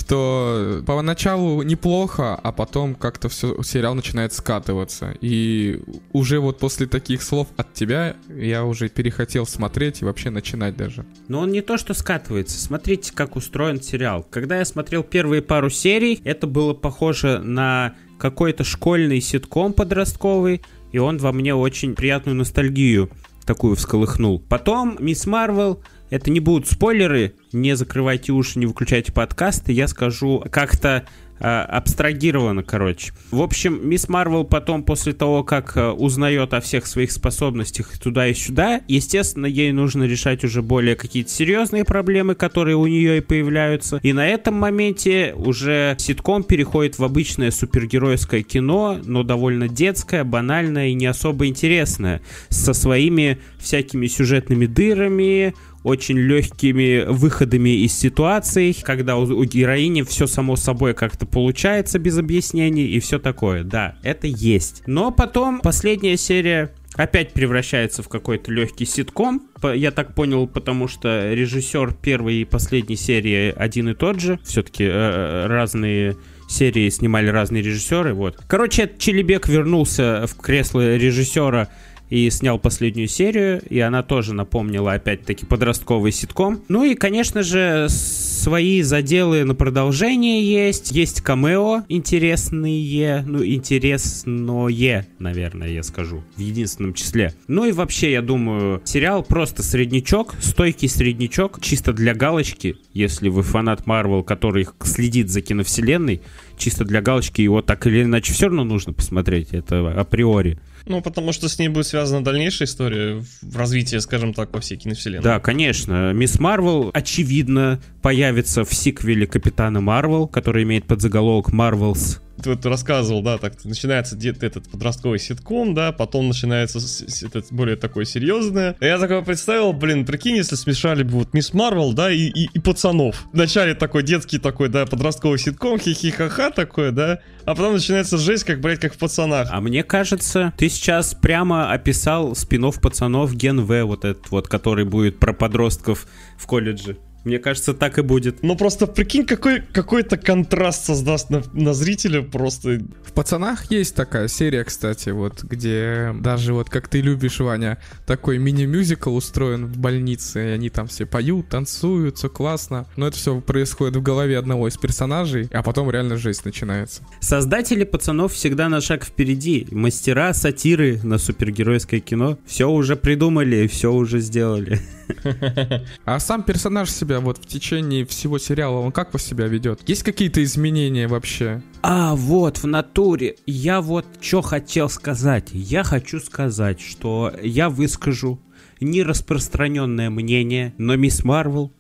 Что 0.04 0.84
поначалу 0.86 1.62
неплохо, 1.64 2.36
а 2.36 2.52
потом 2.52 2.96
как-то 2.96 3.30
все 3.30 3.62
сериал 3.64 3.96
начинает 3.96 4.34
скатываться. 4.34 5.16
И 5.22 5.82
уже 6.12 6.40
вот 6.40 6.60
после 6.60 6.88
таких 6.88 7.24
слов 7.24 7.48
от 7.56 7.74
тебя 7.74 8.16
я 8.30 8.66
уже 8.66 8.90
перехотел 8.90 9.46
смотреть 9.46 10.02
и 10.02 10.06
вообще 10.06 10.30
начинать 10.30 10.76
даже. 10.76 11.06
Но 11.28 11.40
он 11.40 11.52
не 11.52 11.62
то 11.62 11.78
что 11.78 11.94
скатывается. 11.94 12.60
Смотрите, 12.60 13.14
как 13.14 13.36
устроен 13.36 13.82
сериал. 13.82 14.26
Когда 14.30 14.58
я 14.58 14.66
смотрел 14.66 15.04
первые 15.04 15.42
пару 15.42 15.70
серий, 15.70 16.20
это 16.24 16.48
было 16.48 16.74
похоже 16.74 17.40
на 17.40 17.96
какой-то 18.18 18.64
школьный 18.64 19.22
ситком 19.22 19.74
подростковый, 19.74 20.62
и 20.92 20.98
он 20.98 21.18
во 21.18 21.32
мне 21.32 21.56
очень 21.56 21.96
приятную 21.96 22.36
ностальгию 22.36 23.10
такую 23.46 23.76
всколыхнул. 23.76 24.40
Потом 24.40 24.98
Мисс 25.00 25.26
Марвел, 25.26 25.82
это 26.14 26.30
не 26.30 26.40
будут 26.40 26.68
спойлеры, 26.68 27.34
не 27.52 27.76
закрывайте 27.76 28.34
уши, 28.34 28.60
не 28.60 28.68
выключайте 28.68 29.12
подкасты, 29.12 29.72
я 29.72 29.88
скажу 29.88 30.44
как-то 30.52 31.08
э, 31.40 31.44
абстрагированно, 31.44 32.62
короче. 32.62 33.14
В 33.32 33.42
общем, 33.42 33.80
Мисс 33.90 34.08
Марвел 34.08 34.44
потом, 34.44 34.84
после 34.84 35.14
того, 35.14 35.44
как 35.44 35.76
э, 35.76 35.90
узнает 35.90 36.54
о 36.54 36.62
всех 36.62 36.86
своих 36.86 37.12
способностях 37.12 37.98
туда 37.98 38.28
и 38.28 38.36
сюда, 38.36 38.82
естественно, 38.88 39.48
ей 39.48 39.72
нужно 39.72 40.04
решать 40.04 40.44
уже 40.44 40.62
более 40.62 40.96
какие-то 40.96 41.32
серьезные 41.32 41.84
проблемы, 41.84 42.36
которые 42.36 42.76
у 42.76 42.86
нее 42.86 43.18
и 43.18 43.22
появляются. 43.22 44.00
И 44.04 44.14
на 44.14 44.28
этом 44.28 44.54
моменте 44.54 45.34
уже 45.36 45.96
ситком 45.98 46.44
переходит 46.44 47.00
в 47.00 47.04
обычное 47.04 47.50
супергеройское 47.50 48.44
кино, 48.44 49.00
но 49.04 49.24
довольно 49.24 49.68
детское, 49.68 50.24
банальное 50.24 50.90
и 50.90 50.94
не 50.94 51.08
особо 51.08 51.48
интересное, 51.48 52.22
со 52.50 52.74
своими 52.74 53.40
всякими 53.58 54.06
сюжетными 54.06 54.68
дырами, 54.68 55.56
очень 55.84 56.18
легкими 56.18 57.06
выходами 57.06 57.84
из 57.84 57.94
ситуаций, 57.94 58.76
когда 58.84 59.18
у, 59.18 59.24
у 59.24 59.44
героини 59.44 60.02
все 60.04 60.28
само 60.28 60.56
собой 60.56 60.94
как-то 60.94 61.26
получается 61.26 62.00
без 62.00 62.18
объяснений 62.18 62.86
и 62.86 63.00
все 63.00 63.20
такое. 63.20 63.64
Да, 63.64 63.96
это 64.04 64.28
есть. 64.28 64.84
Но 64.88 65.12
потом 65.12 65.60
последняя 65.60 66.18
серия 66.18 66.74
опять 66.96 67.34
превращается 67.34 68.04
в 68.04 68.10
какой-то 68.10 68.52
легкий 68.52 68.86
ситком. 68.86 69.44
Я 69.74 69.92
так 69.92 70.16
понял, 70.16 70.48
потому 70.48 70.88
что 70.88 71.34
режиссер 71.34 71.94
первой 71.94 72.36
и 72.36 72.46
последней 72.46 72.96
серии 72.96 73.54
один 73.56 73.90
и 73.90 73.94
тот 73.94 74.20
же. 74.20 74.40
Все-таки 74.44 74.86
э, 74.86 75.48
разные 75.48 76.16
серии 76.48 76.90
снимали 76.90 77.28
разные 77.28 77.64
режиссеры. 77.64 78.14
Вот. 78.14 78.38
Короче, 78.48 78.92
Челебек 78.98 79.48
вернулся 79.48 80.26
в 80.28 80.36
кресло 80.36 80.96
режиссера 80.96 81.70
и 82.14 82.30
снял 82.30 82.60
последнюю 82.60 83.08
серию, 83.08 83.60
и 83.68 83.80
она 83.80 84.04
тоже 84.04 84.36
напомнила 84.36 84.94
опять-таки 84.94 85.48
подростковый 85.48 86.12
ситком. 86.12 86.62
Ну 86.68 86.84
и, 86.84 86.94
конечно 86.94 87.42
же, 87.42 87.88
свои 87.90 88.84
заделы 88.84 89.44
на 89.46 89.56
продолжение 89.56 90.44
есть. 90.44 90.92
Есть 90.92 91.22
камео 91.22 91.82
интересные, 91.90 93.24
ну, 93.26 93.44
интересное, 93.44 95.08
наверное, 95.18 95.70
я 95.70 95.82
скажу, 95.82 96.24
в 96.36 96.40
единственном 96.40 96.94
числе. 96.94 97.34
Ну 97.48 97.66
и 97.66 97.72
вообще, 97.72 98.12
я 98.12 98.22
думаю, 98.22 98.84
сериал 98.84 99.24
просто 99.24 99.64
среднячок, 99.64 100.36
стойкий 100.40 100.90
среднячок, 100.90 101.62
чисто 101.62 101.94
для 101.94 102.14
галочки, 102.14 102.78
если 102.94 103.30
вы 103.30 103.42
фанат 103.42 103.88
Марвел, 103.88 104.22
который 104.22 104.68
следит 104.84 105.32
за 105.32 105.42
киновселенной, 105.42 106.22
чисто 106.58 106.86
для 106.86 107.02
галочки 107.02 107.42
его 107.42 107.64
так 107.64 107.88
или 107.88 108.04
иначе 108.04 108.34
все 108.34 108.46
равно 108.46 108.66
нужно 108.66 108.94
посмотреть, 108.94 109.48
это 109.52 110.00
априори. 110.00 110.60
Ну, 110.86 111.02
потому 111.02 111.32
что 111.32 111.48
с 111.48 111.58
ней 111.60 111.70
будет 111.70 111.88
связана 111.88 112.24
дальнейшая 112.24 112.68
история 112.68 113.24
в 113.42 113.58
развитии, 113.58 113.98
скажем 113.98 114.34
так, 114.34 114.54
во 114.54 114.60
всей 114.60 114.78
киновселенной. 114.78 115.24
Да, 115.24 115.40
конечно. 115.40 116.12
Мисс 116.14 116.40
Марвел, 116.40 116.92
очевидно, 116.94 117.80
появится 118.02 118.66
в 118.66 118.74
сиквеле 118.74 119.26
Капитана 119.26 119.80
Марвел, 119.80 120.28
который 120.28 120.64
имеет 120.64 120.86
подзаголовок 120.86 121.50
Marvels. 121.50 122.20
Ты 122.42 122.50
вот 122.50 122.66
рассказывал, 122.66 123.22
да, 123.22 123.38
так 123.38 123.64
начинается 123.64 124.16
где-то 124.16 124.46
этот 124.46 124.70
подростковый 124.70 125.20
ситком, 125.20 125.74
да, 125.74 125.92
потом 125.92 126.28
начинается 126.28 126.80
этот 127.26 127.52
более 127.52 127.76
такое 127.76 128.06
серьезное. 128.06 128.76
Я 128.82 128.98
такое 128.98 129.22
представил, 129.22 129.72
блин, 129.72 130.06
прикинь, 130.06 130.38
если 130.38 130.56
смешали 130.56 131.04
бы 131.04 131.12
вот 131.12 131.34
Мисс 131.34 131.54
Марвел, 131.54 131.94
да, 131.94 132.12
и, 132.12 132.28
и, 132.30 132.50
и 132.52 132.60
пацанов. 132.60 133.26
Вначале 133.32 133.76
такой 133.76 134.04
детский 134.04 134.40
такой, 134.40 134.70
да, 134.70 134.86
подростковый 134.86 135.38
ситком, 135.38 135.80
хихи-ха-ха 135.80 136.50
такой, 136.50 136.92
да, 136.92 137.20
а 137.46 137.56
потом 137.56 137.74
начинается 137.74 138.18
жесть, 138.18 138.46
как, 138.46 138.62
блядь, 138.62 138.80
как 138.80 138.94
в 138.94 138.98
пацанах. 138.98 139.50
А 139.52 139.62
мне 139.62 139.84
кажется, 139.84 140.54
ты 140.58 140.70
сейчас 140.70 141.14
прямо 141.14 141.72
описал 141.72 142.36
спинов 142.36 142.82
пацанов 142.82 143.36
Ген 143.36 143.62
В, 143.62 143.84
вот 143.84 144.06
этот 144.06 144.32
вот, 144.32 144.48
который 144.48 144.86
будет 144.86 145.20
про 145.20 145.34
подростков 145.34 146.08
в 146.38 146.48
колледже. 146.48 146.98
Мне 147.24 147.40
кажется, 147.40 147.74
так 147.74 147.98
и 147.98 148.02
будет. 148.02 148.44
Ну 148.44 148.56
просто 148.56 148.88
прикинь, 148.88 149.26
какой 149.26 149.62
какой-то 149.62 150.18
контраст 150.18 150.86
создаст 150.86 151.30
на, 151.30 151.44
на 151.54 151.74
зрителя 151.74 152.22
просто. 152.22 152.82
В 153.06 153.14
«Пацанах» 153.14 153.72
есть 153.72 153.96
такая 153.96 154.28
серия, 154.28 154.64
кстати, 154.64 155.10
вот, 155.10 155.44
где 155.44 156.14
даже 156.20 156.54
вот, 156.54 156.70
как 156.70 156.88
ты 156.88 157.02
любишь, 157.02 157.40
Ваня, 157.40 157.80
такой 158.06 158.38
мини-мюзикл 158.38 159.16
устроен 159.16 159.68
в 159.68 159.78
больнице, 159.78 160.50
и 160.50 160.52
они 160.52 160.70
там 160.70 160.88
все 160.88 161.06
поют, 161.06 161.50
танцуют, 161.50 162.18
все 162.18 162.30
классно. 162.30 162.88
Но 162.98 163.08
это 163.08 163.18
все 163.18 163.40
происходит 163.40 163.96
в 163.96 164.02
голове 164.02 164.38
одного 164.38 164.68
из 164.68 164.78
персонажей, 164.78 165.48
а 165.52 165.64
потом 165.64 165.90
реально 165.90 166.18
жесть 166.18 166.46
начинается. 166.46 167.04
Создатели 167.20 167.84
пацанов 167.84 168.34
всегда 168.34 168.70
на 168.70 168.82
шаг 168.82 169.06
впереди. 169.06 169.68
Мастера 169.72 170.34
сатиры 170.34 171.00
на 171.04 171.18
супергеройское 171.18 172.00
кино 172.00 172.38
все 172.46 172.70
уже 172.70 172.96
придумали, 172.96 173.68
все 173.68 173.92
уже 173.92 174.20
сделали. 174.20 174.80
А 176.06 176.20
сам 176.20 176.44
персонаж 176.44 176.90
себя 176.90 177.20
вот 177.20 177.38
в 177.38 177.46
течение 177.46 178.06
всего 178.06 178.38
сериала, 178.38 178.80
он 178.80 178.92
как 178.92 179.14
вас 179.14 179.24
себя 179.24 179.48
ведет? 179.48 179.88
Есть 179.88 180.04
какие-то 180.04 180.44
изменения 180.44 181.08
вообще? 181.08 181.62
А, 181.82 182.16
вот, 182.16 182.58
в 182.58 182.68
натуре. 182.68 183.36
Я 183.46 183.82
вот 183.82 184.06
что 184.22 184.42
хотел 184.42 184.90
сказать. 184.90 185.50
Я 185.52 185.84
хочу 185.84 186.20
сказать, 186.20 186.80
что 186.80 187.32
я 187.42 187.70
выскажу 187.70 188.40
нераспространенное 188.80 190.10
мнение, 190.10 190.74
но 190.78 190.96
Мисс 190.96 191.24
Марвел 191.24 191.72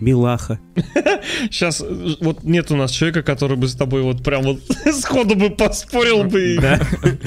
Милаха. 0.00 0.58
Сейчас 1.50 1.82
вот 2.20 2.42
нет 2.42 2.70
у 2.70 2.76
нас 2.76 2.90
человека, 2.90 3.22
который 3.22 3.56
бы 3.56 3.68
с 3.68 3.74
тобой 3.74 4.02
вот 4.02 4.24
прям 4.24 4.42
вот 4.42 4.60
сходу 4.92 5.36
бы 5.36 5.50
поспорил 5.50 6.24
бы 6.24 6.58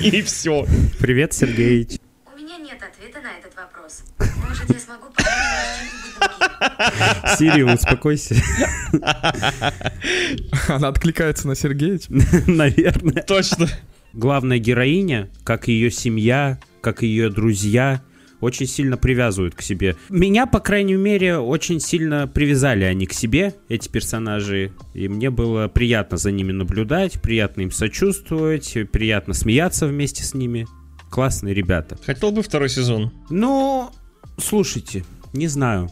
и, 0.02 0.22
все. 0.22 0.66
Привет, 1.00 1.34
Сергеич. 1.34 2.00
У 2.26 2.38
меня 2.38 2.58
нет 2.58 2.78
ответа 2.82 3.22
на 3.22 3.38
этот 3.40 3.45
вопрос. 3.86 4.04
Может, 4.48 4.70
я 4.70 4.80
смогу 4.80 5.06
помочь? 5.16 5.30
Сири, 7.38 7.62
успокойся. 7.64 8.36
Она 10.68 10.90
откликается 10.90 11.48
на 11.48 11.56
Сергеевич. 11.56 12.04
Наверное. 12.48 13.24
Точно. 13.24 13.68
Главная 14.14 14.60
героиня, 14.60 15.30
как 15.44 15.68
и 15.68 15.74
ее 15.74 15.92
семья, 15.92 16.60
как 16.82 17.04
и 17.04 17.08
ее 17.08 17.30
друзья, 17.30 18.02
очень 18.40 18.68
сильно 18.68 18.98
привязывают 18.98 19.56
к 19.56 19.62
себе. 19.62 19.96
Меня, 20.10 20.46
по 20.46 20.60
крайней 20.60 20.96
мере, 20.96 21.38
очень 21.38 21.80
сильно 21.80 22.28
привязали 22.28 22.84
они 22.84 23.06
к 23.06 23.14
себе, 23.14 23.56
эти 23.70 23.90
персонажи. 23.90 24.72
И 24.94 25.08
мне 25.08 25.30
было 25.30 25.68
приятно 25.68 26.18
за 26.18 26.32
ними 26.32 26.52
наблюдать, 26.52 27.22
приятно 27.22 27.62
им 27.62 27.72
сочувствовать, 27.72 28.78
приятно 28.92 29.34
смеяться 29.34 29.88
вместе 29.88 30.24
с 30.24 30.34
ними. 30.34 30.68
Классные 31.16 31.54
ребята. 31.54 31.98
Хотел 32.06 32.34
бы 32.34 32.42
второй 32.42 32.68
сезон. 32.68 33.10
Ну, 33.30 33.90
слушайте, 34.38 35.06
не 35.32 35.48
знаю. 35.48 35.90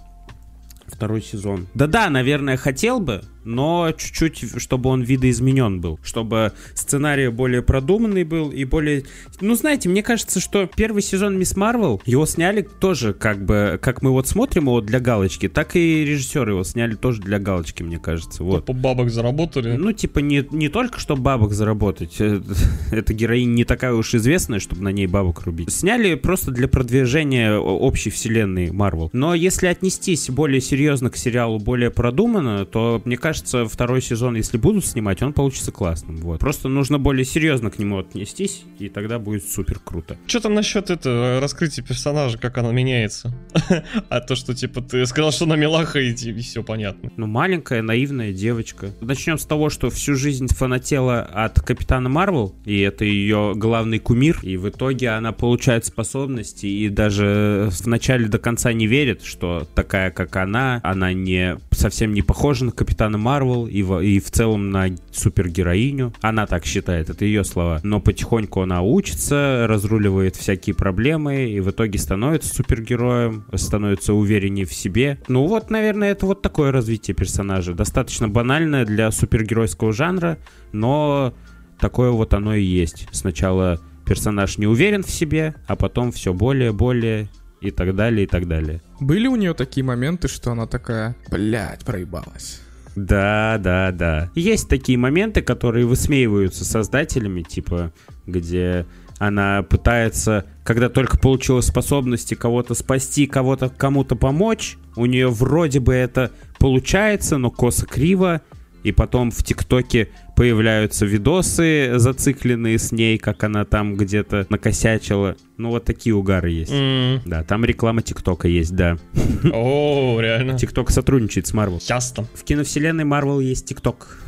Второй 0.86 1.22
сезон. 1.22 1.66
Да-да, 1.74 2.10
наверное, 2.10 2.58
хотел 2.58 3.00
бы, 3.00 3.24
но 3.46 3.92
чуть-чуть, 3.92 4.62
чтобы 4.62 4.90
он 4.90 5.02
видоизменен 5.02 5.82
был. 5.82 6.00
Чтобы 6.04 6.54
сценарий 6.74 7.30
более 7.30 7.62
продуманный 7.62 8.24
был 8.24 8.50
и 8.50 8.66
более... 8.66 9.04
Ну, 9.42 9.56
знаете, 9.56 9.90
мне 9.90 10.04
кажется, 10.04 10.40
что 10.40 10.70
первый 10.76 11.02
сезон 11.02 11.38
Мисс 11.38 11.56
Марвел, 11.56 12.02
его 12.06 12.26
сняли 12.26 12.62
тоже 12.62 13.14
как 13.14 13.44
бы... 13.44 13.80
Как 13.82 14.02
мы 14.02 14.12
вот 14.12 14.28
смотрим 14.28 14.64
его 14.64 14.82
для 14.82 15.00
галочки, 15.00 15.50
так 15.50 15.76
и 15.76 16.06
режиссеры 16.06 16.52
его 16.52 16.64
сняли 16.64 16.96
тоже 16.96 17.22
для 17.22 17.40
галочки, 17.40 17.84
мне 17.84 18.00
кажется. 18.00 18.44
Вот. 18.44 18.66
По 18.66 18.74
бабок 18.74 19.10
заработали. 19.10 19.76
Ну, 19.76 19.92
типа, 19.92 20.20
не, 20.20 20.46
не 20.52 20.70
только, 20.70 21.00
чтобы 21.00 21.22
бабок 21.22 21.54
заработать. 21.54 22.16
э, 22.20 22.42
Эта 22.92 23.14
героиня 23.14 23.54
не 23.54 23.66
такая 23.66 23.94
уж 23.94 24.14
известная, 24.16 24.60
чтобы 24.60 24.84
на 24.84 24.90
ней 24.90 25.08
бабок 25.08 25.42
рубить. 25.44 25.72
Сняли 25.72 26.16
просто 26.16 26.52
для 26.52 26.68
продвижения 26.68 27.56
общей 27.58 28.10
вселенной 28.10 28.72
Марвел. 28.72 29.10
Но 29.14 29.34
если 29.34 29.68
отнестись 29.68 30.30
более 30.30 30.62
серьезно 30.62 31.10
к 31.10 31.18
сериалу, 31.18 31.60
более 31.60 31.92
продуманно, 31.92 32.66
то, 32.66 33.02
мне 33.06 33.18
кажется, 33.18 33.33
кажется, 33.34 33.66
второй 33.66 34.00
сезон, 34.00 34.36
если 34.36 34.58
будут 34.58 34.86
снимать, 34.86 35.24
он 35.24 35.34
получится 35.34 35.72
классным. 35.72 36.18
Вот. 36.18 36.40
Просто 36.40 36.68
нужно 36.68 37.00
более 37.00 37.26
серьезно 37.26 37.72
к 37.72 37.80
нему 37.80 37.98
отнестись, 37.98 38.64
и 38.78 38.90
тогда 38.90 39.18
будет 39.18 39.44
супер 39.44 39.80
круто. 39.80 40.18
Что 40.28 40.40
там 40.42 40.54
насчет 40.54 40.92
этого 40.92 41.40
раскрытия 41.42 41.84
персонажа, 41.84 42.38
как 42.38 42.60
она 42.60 42.72
меняется? 42.72 43.34
А 44.10 44.20
то, 44.20 44.36
что 44.36 44.54
типа 44.54 44.82
ты 44.82 45.06
сказал, 45.08 45.32
что 45.32 45.46
она 45.46 45.56
милаха, 45.56 46.00
и, 46.00 46.12
и 46.12 46.42
все 46.42 46.62
понятно. 46.62 47.12
Ну, 47.18 47.26
маленькая, 47.26 47.82
наивная 47.82 48.32
девочка. 48.32 48.92
Начнем 49.02 49.40
с 49.40 49.46
того, 49.46 49.70
что 49.72 49.90
всю 49.90 50.16
жизнь 50.16 50.48
фанатела 50.48 51.22
от 51.22 51.60
Капитана 51.60 52.10
Марвел, 52.10 52.54
и 52.66 52.80
это 52.82 53.04
ее 53.04 53.54
главный 53.56 53.98
кумир, 53.98 54.40
и 54.44 54.58
в 54.58 54.70
итоге 54.70 55.10
она 55.10 55.32
получает 55.32 55.86
способности, 55.86 56.68
и 56.68 56.90
даже 56.90 57.70
вначале 57.82 58.28
до 58.28 58.38
конца 58.38 58.72
не 58.74 58.86
верит, 58.86 59.24
что 59.24 59.68
такая, 59.74 60.12
как 60.12 60.36
она, 60.36 60.80
она 60.84 61.14
не 61.14 61.58
совсем 61.84 62.14
не 62.14 62.22
похожа 62.22 62.64
на 62.64 62.72
Капитана 62.72 63.18
Марвел 63.18 63.68
и 63.68 63.84
в, 63.84 64.00
и 64.00 64.22
в 64.22 64.32
целом 64.32 64.72
на 64.72 64.88
супергероиню. 65.12 66.14
Она 66.22 66.48
так 66.48 66.66
считает, 66.66 67.10
это 67.10 67.26
ее 67.26 67.44
слова. 67.44 67.82
Но 67.84 68.00
потихоньку 68.00 68.62
она 68.62 68.82
учится, 68.82 69.66
разруливает 69.68 70.38
всякие 70.38 70.76
проблемы, 70.76 71.50
и 71.50 71.60
в 71.60 71.72
итоге 71.72 72.00
становится 72.00 72.56
супергероем, 72.56 73.44
становится 73.56 74.14
увереннее 74.14 74.66
в 74.66 74.74
себе. 74.74 75.20
Ну 75.28 75.46
вот, 75.46 75.70
наверное, 75.72 76.12
это 76.12 76.26
вот 76.26 76.42
такое 76.42 76.72
развитие 76.72 77.16
персонажа. 77.16 77.74
Достаточно 77.74 78.30
банальное 78.30 78.86
для 78.86 79.12
супергеройского 79.12 79.92
жанра, 79.92 80.38
но 80.72 81.34
такое 81.82 82.12
вот 82.12 82.34
оно 82.34 82.56
и 82.56 82.64
есть. 82.64 83.10
Сначала 83.12 83.82
персонаж 84.06 84.58
не 84.58 84.68
уверен 84.68 85.04
в 85.04 85.10
себе, 85.10 85.56
а 85.68 85.76
потом 85.76 86.14
все 86.14 86.34
более-более 86.34 87.28
и 87.64 87.72
так 87.72 87.96
далее, 87.96 88.26
и 88.26 88.28
так 88.28 88.48
далее. 88.48 88.82
Были 89.00 89.28
у 89.28 89.36
нее 89.36 89.54
такие 89.54 89.84
моменты, 89.84 90.28
что 90.28 90.52
она 90.52 90.68
такая, 90.68 91.16
блядь, 91.32 91.84
проебалась. 91.86 92.62
Да, 92.96 93.58
да, 93.60 93.92
да. 93.92 94.30
Есть 94.36 94.70
такие 94.70 94.98
моменты, 94.98 95.42
которые 95.42 95.86
высмеиваются 95.86 96.66
создателями, 96.66 97.42
типа, 97.42 97.92
где 98.28 98.86
она 99.18 99.64
пытается, 99.64 100.46
когда 100.64 100.90
только 100.90 101.18
получила 101.18 101.62
способности 101.62 102.36
кого-то 102.36 102.74
спасти, 102.76 103.26
кого-то 103.26 103.70
кому-то 103.70 104.16
помочь, 104.16 104.78
у 104.96 105.06
нее 105.06 105.30
вроде 105.30 105.80
бы 105.80 105.94
это 105.94 106.32
получается, 106.60 107.38
но 107.38 107.50
косо 107.50 107.86
криво, 107.86 108.42
и 108.84 108.92
потом 108.92 109.32
в 109.32 109.44
ТикТоке 109.44 110.10
появляются 110.36 111.06
видосы, 111.06 111.94
зацикленные 111.98 112.78
с 112.80 112.92
ней, 112.92 113.18
как 113.18 113.44
она 113.44 113.66
там 113.66 113.96
где-то 113.96 114.46
накосячила. 114.50 115.36
Ну, 115.58 115.70
вот 115.70 115.86
такие 115.86 116.16
угары 116.16 116.50
есть. 116.52 116.72
М, 116.74 117.22
Да, 117.26 117.44
там 117.44 117.64
реклама 117.66 118.02
ТикТока 118.02 118.48
есть, 118.48 118.76
да. 118.76 118.98
О, 119.54 120.20
реально. 120.20 120.58
ТикТок 120.58 120.90
сотрудничает 120.90 121.48
с 121.48 121.54
Марвел. 121.54 121.80
Часто. 121.80 122.26
В 122.34 122.44
киновселенной 122.44 123.04
Марвел 123.04 123.40
есть 123.40 123.66
ТикТок. 123.68 124.20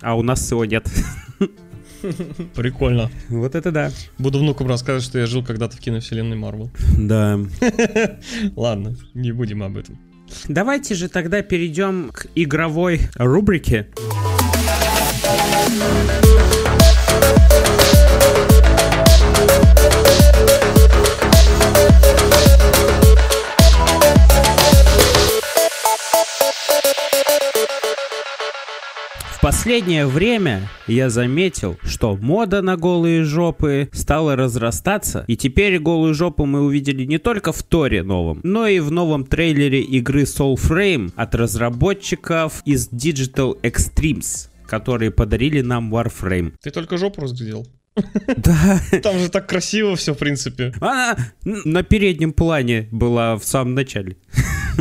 А 0.00 0.14
у 0.16 0.22
нас 0.22 0.50
его 0.50 0.64
нет. 0.64 0.88
Прикольно. 2.54 3.10
Вот 3.28 3.54
это 3.54 3.70
да. 3.72 3.90
Буду 4.18 4.38
внукам 4.38 4.68
рассказывать, 4.68 5.04
что 5.04 5.18
я 5.18 5.26
жил 5.26 5.44
когда-то 5.44 5.76
в 5.76 5.80
киновселенной 5.80 6.36
Марвел. 6.36 6.70
Да. 6.98 7.38
Ладно, 8.56 8.96
не 9.14 9.32
будем 9.32 9.62
об 9.62 9.76
этом. 9.76 9.98
Давайте 10.48 10.94
же 10.94 11.08
тогда 11.08 11.42
перейдем 11.42 12.10
к 12.12 12.26
игровой 12.36 13.00
рубрике. 13.16 13.88
Последнее 29.70 30.06
время 30.06 30.68
я 30.86 31.10
заметил, 31.10 31.76
что 31.82 32.16
мода 32.16 32.62
на 32.62 32.76
голые 32.76 33.24
жопы 33.24 33.88
стала 33.92 34.34
разрастаться, 34.34 35.24
и 35.28 35.36
теперь 35.36 35.78
голую 35.78 36.14
жопу 36.14 36.46
мы 36.46 36.62
увидели 36.62 37.04
не 37.04 37.18
только 37.18 37.52
в 37.52 37.62
Торе 37.62 38.02
новом, 38.02 38.40
но 38.42 38.66
и 38.66 38.80
в 38.80 38.90
новом 38.90 39.24
трейлере 39.24 39.80
игры 39.82 40.22
Soulframe 40.22 41.12
от 41.14 41.34
разработчиков 41.34 42.62
из 42.64 42.88
Digital 42.88 43.60
Extremes 43.62 44.50
которые 44.70 45.10
подарили 45.10 45.62
нам 45.62 45.92
Warframe. 45.94 46.52
Ты 46.62 46.70
только 46.70 46.96
жопу 46.96 47.20
разглядел. 47.22 47.66
Да, 48.36 48.80
Там 49.02 49.18
же 49.18 49.28
так 49.28 49.48
красиво 49.48 49.96
все, 49.96 50.14
в 50.14 50.18
принципе. 50.18 50.72
она 50.80 51.16
на 51.44 51.82
переднем 51.82 52.32
плане 52.32 52.88
была 52.92 53.36
в 53.36 53.44
самом 53.44 53.74
начале. 53.74 54.16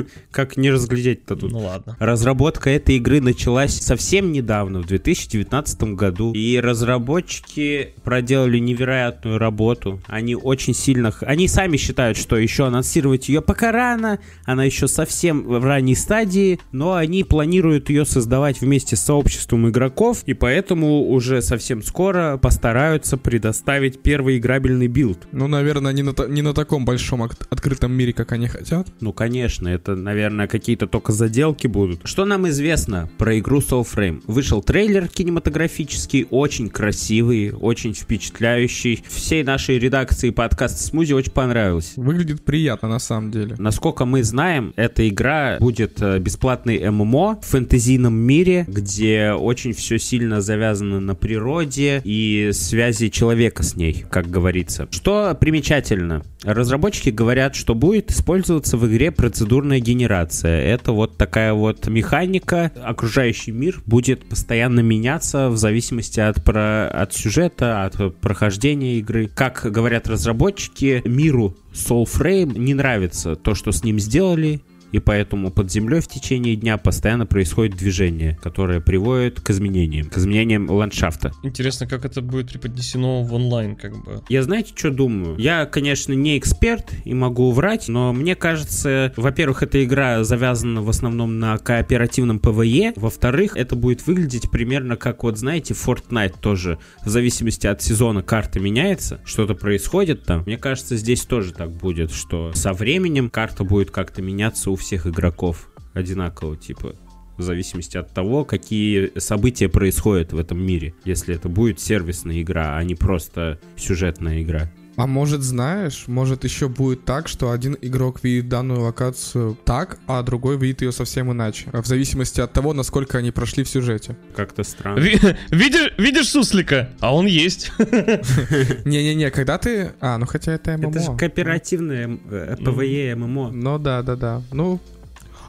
Как 0.32 0.58
не 0.58 0.72
разглядеть-то 0.72 1.36
тут? 1.36 1.52
Ну 1.52 1.60
ладно. 1.60 1.96
Разработка 2.00 2.70
этой 2.70 2.98
игры 2.98 3.22
началась 3.22 3.74
совсем 3.74 4.32
недавно, 4.32 4.82
в 4.82 4.86
2019 4.86 5.84
году. 5.96 6.34
И 6.34 6.60
разработчики 6.60 7.94
проделали 8.04 8.60
невероятную 8.60 9.38
работу. 9.38 10.02
Они 10.08 10.36
очень 10.36 10.74
сильно... 10.74 11.14
Они 11.22 11.48
сами 11.48 11.78
считают, 11.78 12.18
что 12.18 12.38
еще 12.38 12.66
анонсировать 12.66 13.30
ее 13.30 13.42
пока 13.42 13.72
рано. 13.72 14.20
Она 14.46 14.64
еще 14.64 14.88
совсем 14.88 15.44
в 15.44 15.64
ранней 15.64 15.96
стадии. 15.96 16.60
Но 16.72 16.94
они 16.94 17.24
планируют 17.24 17.90
ее 17.90 18.06
создавать 18.06 18.62
вместе 18.62 18.96
с 18.96 19.02
сообществом 19.02 19.70
игроков. 19.70 20.24
И 20.26 20.34
поэтому 20.34 21.10
уже 21.10 21.42
совсем 21.42 21.82
скоро 21.84 22.38
постараются 22.38 23.18
предоставить 23.18 24.02
первый 24.02 24.38
играбельный 24.38 24.88
билд. 24.88 25.28
Ну, 25.32 25.48
наверное, 25.48 25.94
не 25.94 26.04
на, 26.04 26.14
не 26.28 26.42
на 26.42 26.54
таком 26.54 26.86
большом 26.86 27.24
открытом 27.24 27.92
мире, 27.92 28.14
как 28.14 28.32
они 28.32 28.48
хотят. 28.48 28.88
Ну, 29.00 29.14
конечно, 29.14 29.68
это, 29.68 29.89
наверное, 29.96 30.48
какие-то 30.48 30.88
только 30.88 31.12
заделки 31.12 31.68
будут. 31.68 32.02
Что 32.04 32.26
нам 32.26 32.48
известно 32.50 33.10
про 33.18 33.38
игру 33.40 33.60
Soulframe? 33.60 34.22
Вышел 34.28 34.62
трейлер 34.62 35.08
кинематографический, 35.08 36.28
очень 36.30 36.70
красивый, 36.70 37.52
очень 37.52 37.94
впечатляющий. 37.94 39.04
Всей 39.08 39.44
нашей 39.44 39.80
редакции 39.80 40.30
подкаста 40.30 40.82
Смузи 40.82 41.14
очень 41.14 41.32
понравился. 41.32 42.00
Выглядит 42.00 42.44
приятно 42.44 42.90
на 42.90 43.00
самом 43.00 43.32
деле. 43.32 43.56
Насколько 43.58 44.06
мы 44.06 44.24
знаем, 44.24 44.74
эта 44.76 45.08
игра 45.08 45.58
будет 45.60 46.02
э, 46.02 46.20
бесплатный 46.20 46.90
ММО 46.90 47.40
в 47.42 47.46
фэнтезийном 47.46 48.14
мире, 48.14 48.66
где 48.68 49.32
очень 49.32 49.74
все 49.74 50.00
сильно 50.00 50.42
завязано 50.42 51.00
на 51.00 51.16
природе 51.16 52.02
и 52.04 52.52
связи 52.54 53.10
человека 53.10 53.64
с 53.64 53.76
ней, 53.76 54.06
как 54.10 54.30
говорится. 54.30 54.88
Что 54.92 55.36
примечательно, 55.40 56.24
разработчики 56.44 57.10
говорят, 57.10 57.56
что 57.56 57.76
будет 57.76 58.12
использоваться 58.12 58.78
в 58.78 58.88
игре 58.88 59.12
процедурная 59.12 59.79
генерация. 59.80 60.62
Это 60.62 60.92
вот 60.92 61.18
такая 61.18 61.54
вот 61.54 61.88
механика. 61.88 62.72
Окружающий 62.84 63.52
мир 63.52 63.82
будет 63.86 64.28
постоянно 64.28 64.82
меняться 64.82 65.50
в 65.50 65.58
зависимости 65.58 66.20
от, 66.20 66.44
про... 66.44 66.88
от 66.88 67.14
сюжета, 67.14 67.84
от 67.86 68.16
прохождения 68.18 69.00
игры. 69.00 69.28
Как 69.28 69.62
говорят 69.64 70.08
разработчики, 70.08 71.02
миру 71.06 71.56
Soulframe 71.74 72.58
не 72.58 72.74
нравится 72.74 73.36
то, 73.36 73.56
что 73.56 73.72
с 73.72 73.84
ним 73.84 74.00
сделали, 74.00 74.62
и 74.92 75.00
поэтому 75.00 75.52
под 75.52 75.72
землей 75.72 76.02
в 76.02 76.08
течение 76.08 76.56
дня 76.56 76.78
постоянно 76.78 77.26
происходит 77.26 77.76
движение, 77.76 78.38
которое 78.42 78.80
приводит 78.80 79.42
к 79.42 79.50
изменениям, 79.50 80.10
к 80.10 80.18
изменениям 80.18 80.70
ландшафта. 80.70 81.32
Интересно, 81.44 81.88
как 81.88 82.06
это 82.06 82.22
будет 82.22 82.50
преподнесено 82.50 83.24
в 83.24 83.34
онлайн, 83.34 83.76
как 83.76 84.04
бы. 84.04 84.24
Я 84.30 84.44
знаете, 84.44 84.74
что 84.76 84.92
думаю? 84.92 85.38
Я, 85.38 85.66
конечно, 85.66 86.14
не 86.14 86.38
эксперт 86.38 86.92
и 87.06 87.14
могу 87.14 87.52
врать, 87.52 87.88
но 87.88 88.14
мне 88.14 88.36
кажется, 88.36 89.14
во-первых, 89.16 89.64
эта 89.64 89.84
игра 89.84 90.24
завязана 90.24 90.82
в 90.82 90.90
основном 90.90 91.40
на 91.40 91.58
кооперативном 91.58 92.40
PvE, 92.40 92.94
во-вторых, 92.96 93.56
это 93.56 93.76
будет 93.76 94.06
выглядеть 94.08 94.50
примерно 94.50 94.96
как, 94.96 95.24
вот 95.24 95.38
знаете, 95.38 95.74
Fortnite 95.74 96.36
тоже, 96.40 96.80
в 97.06 97.10
зависимости 97.10 97.68
от 97.68 97.82
сезона 97.82 98.24
карта 98.24 98.60
меняется, 98.60 99.22
что-то 99.26 99.54
происходит 99.54 100.24
там. 100.24 100.44
Мне 100.46 100.58
кажется, 100.58 100.96
здесь 100.96 101.22
тоже 101.26 101.54
так 101.54 101.72
будет, 101.72 102.12
что 102.12 102.52
со 102.54 102.74
временем 102.74 103.30
карта 103.30 103.64
будет 103.64 103.92
как-то 103.92 104.22
меняться 104.22 104.72
у 104.72 104.76
всех 104.80 105.08
игроков 105.08 105.70
одинаково, 105.94 106.58
типа 106.58 106.96
в 107.38 107.42
зависимости 107.42 107.98
от 107.98 108.14
того, 108.14 108.44
какие 108.44 109.18
события 109.18 109.70
происходят 109.70 110.34
в 110.34 110.38
этом 110.38 110.62
мире. 110.62 110.94
Если 111.06 111.34
это 111.34 111.48
будет 111.48 111.80
сервисная 111.80 112.42
игра, 112.42 112.76
а 112.76 112.84
не 112.84 112.96
просто 112.96 113.60
сюжетная 113.78 114.42
игра. 114.42 114.70
А 115.00 115.08
может, 115.08 115.44
знаешь, 115.44 116.04
может 116.08 116.44
еще 116.44 116.68
будет 116.68 117.06
так, 117.06 117.30
что 117.30 117.52
один 117.52 117.78
игрок 117.82 118.22
видит 118.22 118.50
данную 118.50 118.82
локацию 118.82 119.58
так, 119.64 119.98
а 120.08 120.22
другой 120.24 120.58
видит 120.58 120.82
ее 120.82 120.92
совсем 120.92 121.32
иначе. 121.32 121.70
В 121.72 121.86
зависимости 121.86 122.42
от 122.42 122.52
того, 122.52 122.74
насколько 122.74 123.18
они 123.18 123.32
прошли 123.32 123.64
в 123.64 123.70
сюжете. 123.70 124.18
Как-то 124.36 124.66
странно. 124.66 125.00
Ви- 125.00 125.18
видишь, 125.52 125.94
видишь 125.98 126.28
суслика? 126.28 126.90
А 127.00 127.16
он 127.16 127.28
есть. 127.28 127.72
Не-не-не, 127.80 129.32
когда 129.32 129.58
ты... 129.58 129.94
А, 130.02 130.18
ну 130.18 130.26
хотя 130.26 130.52
это 130.52 130.78
MMO. 130.78 130.90
Это 130.90 131.00
же 131.00 131.16
кооперативное 131.16 132.20
э, 132.30 132.58
PvE, 132.58 133.16
MMO. 133.16 133.52
Ну 133.52 133.80
да, 133.80 134.02
да, 134.04 134.18
да. 134.18 134.42
Ну, 134.52 134.82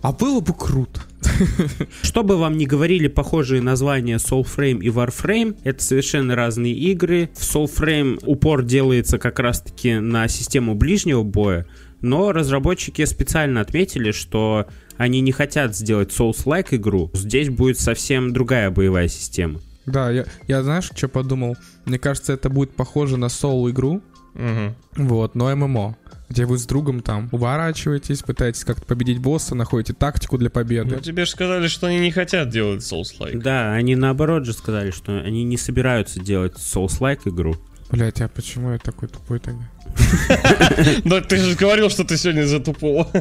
а 0.02 0.12
было 0.12 0.40
бы 0.40 0.52
круто. 0.54 1.00
Что 2.02 2.22
бы 2.22 2.36
вам 2.36 2.56
ни 2.56 2.64
говорили 2.64 3.08
похожие 3.08 3.60
названия 3.62 4.16
Soulframe 4.16 4.80
и 4.80 4.88
Warframe, 4.88 5.58
это 5.64 5.82
совершенно 5.82 6.34
разные 6.34 6.72
игры. 6.74 7.30
В 7.34 7.42
Soulframe 7.42 8.20
упор 8.26 8.62
делается 8.62 9.18
как 9.18 9.38
раз-таки 9.38 9.98
на 9.98 10.28
систему 10.28 10.74
ближнего 10.74 11.22
боя, 11.22 11.66
но 12.00 12.32
разработчики 12.32 13.04
специально 13.04 13.60
отметили, 13.60 14.10
что 14.10 14.66
они 14.96 15.20
не 15.20 15.32
хотят 15.32 15.76
сделать 15.76 16.10
Souls-like 16.10 16.68
игру, 16.76 17.10
здесь 17.14 17.48
будет 17.50 17.78
совсем 17.78 18.32
другая 18.32 18.70
боевая 18.70 19.08
система. 19.08 19.60
Да, 19.86 20.10
я, 20.10 20.24
я 20.46 20.62
знаешь, 20.62 20.90
что 20.94 21.08
подумал? 21.08 21.56
Мне 21.86 21.98
кажется, 21.98 22.32
это 22.34 22.48
будет 22.50 22.70
похоже 22.76 23.16
на 23.16 23.28
соло-игру, 23.28 24.02
Мгм. 24.34 24.74
вот, 24.96 25.34
но 25.34 25.54
ММО. 25.56 25.96
Где 26.30 26.46
вы 26.46 26.58
с 26.58 26.64
другом 26.64 27.00
там 27.00 27.28
уворачиваетесь, 27.32 28.22
пытаетесь 28.22 28.64
как-то 28.64 28.86
победить 28.86 29.18
босса, 29.18 29.56
находите 29.56 29.92
тактику 29.92 30.38
для 30.38 30.48
победы. 30.48 30.94
Ну 30.94 31.00
тебе 31.00 31.24
же 31.24 31.32
сказали, 31.32 31.66
что 31.66 31.88
они 31.88 31.98
не 31.98 32.12
хотят 32.12 32.50
делать 32.50 32.82
Souls-like. 32.82 33.38
Да, 33.42 33.74
они 33.74 33.96
наоборот 33.96 34.46
же 34.46 34.52
сказали, 34.52 34.92
что 34.92 35.18
они 35.18 35.42
не 35.42 35.56
собираются 35.56 36.20
делать 36.20 36.54
Souls-like 36.54 37.22
игру. 37.24 37.56
Блять, 37.90 38.20
а 38.20 38.28
почему 38.28 38.70
я 38.70 38.78
такой 38.78 39.08
тупой 39.08 39.40
тогда? 39.40 39.68
Да 41.04 41.20
ты 41.20 41.36
же 41.36 41.54
говорил, 41.56 41.90
что 41.90 42.04
ты 42.04 42.16
сегодня 42.16 42.46
за 42.46 42.60
тупого. 42.60 43.08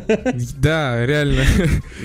Да, 0.58 1.05
реально. 1.05 1.43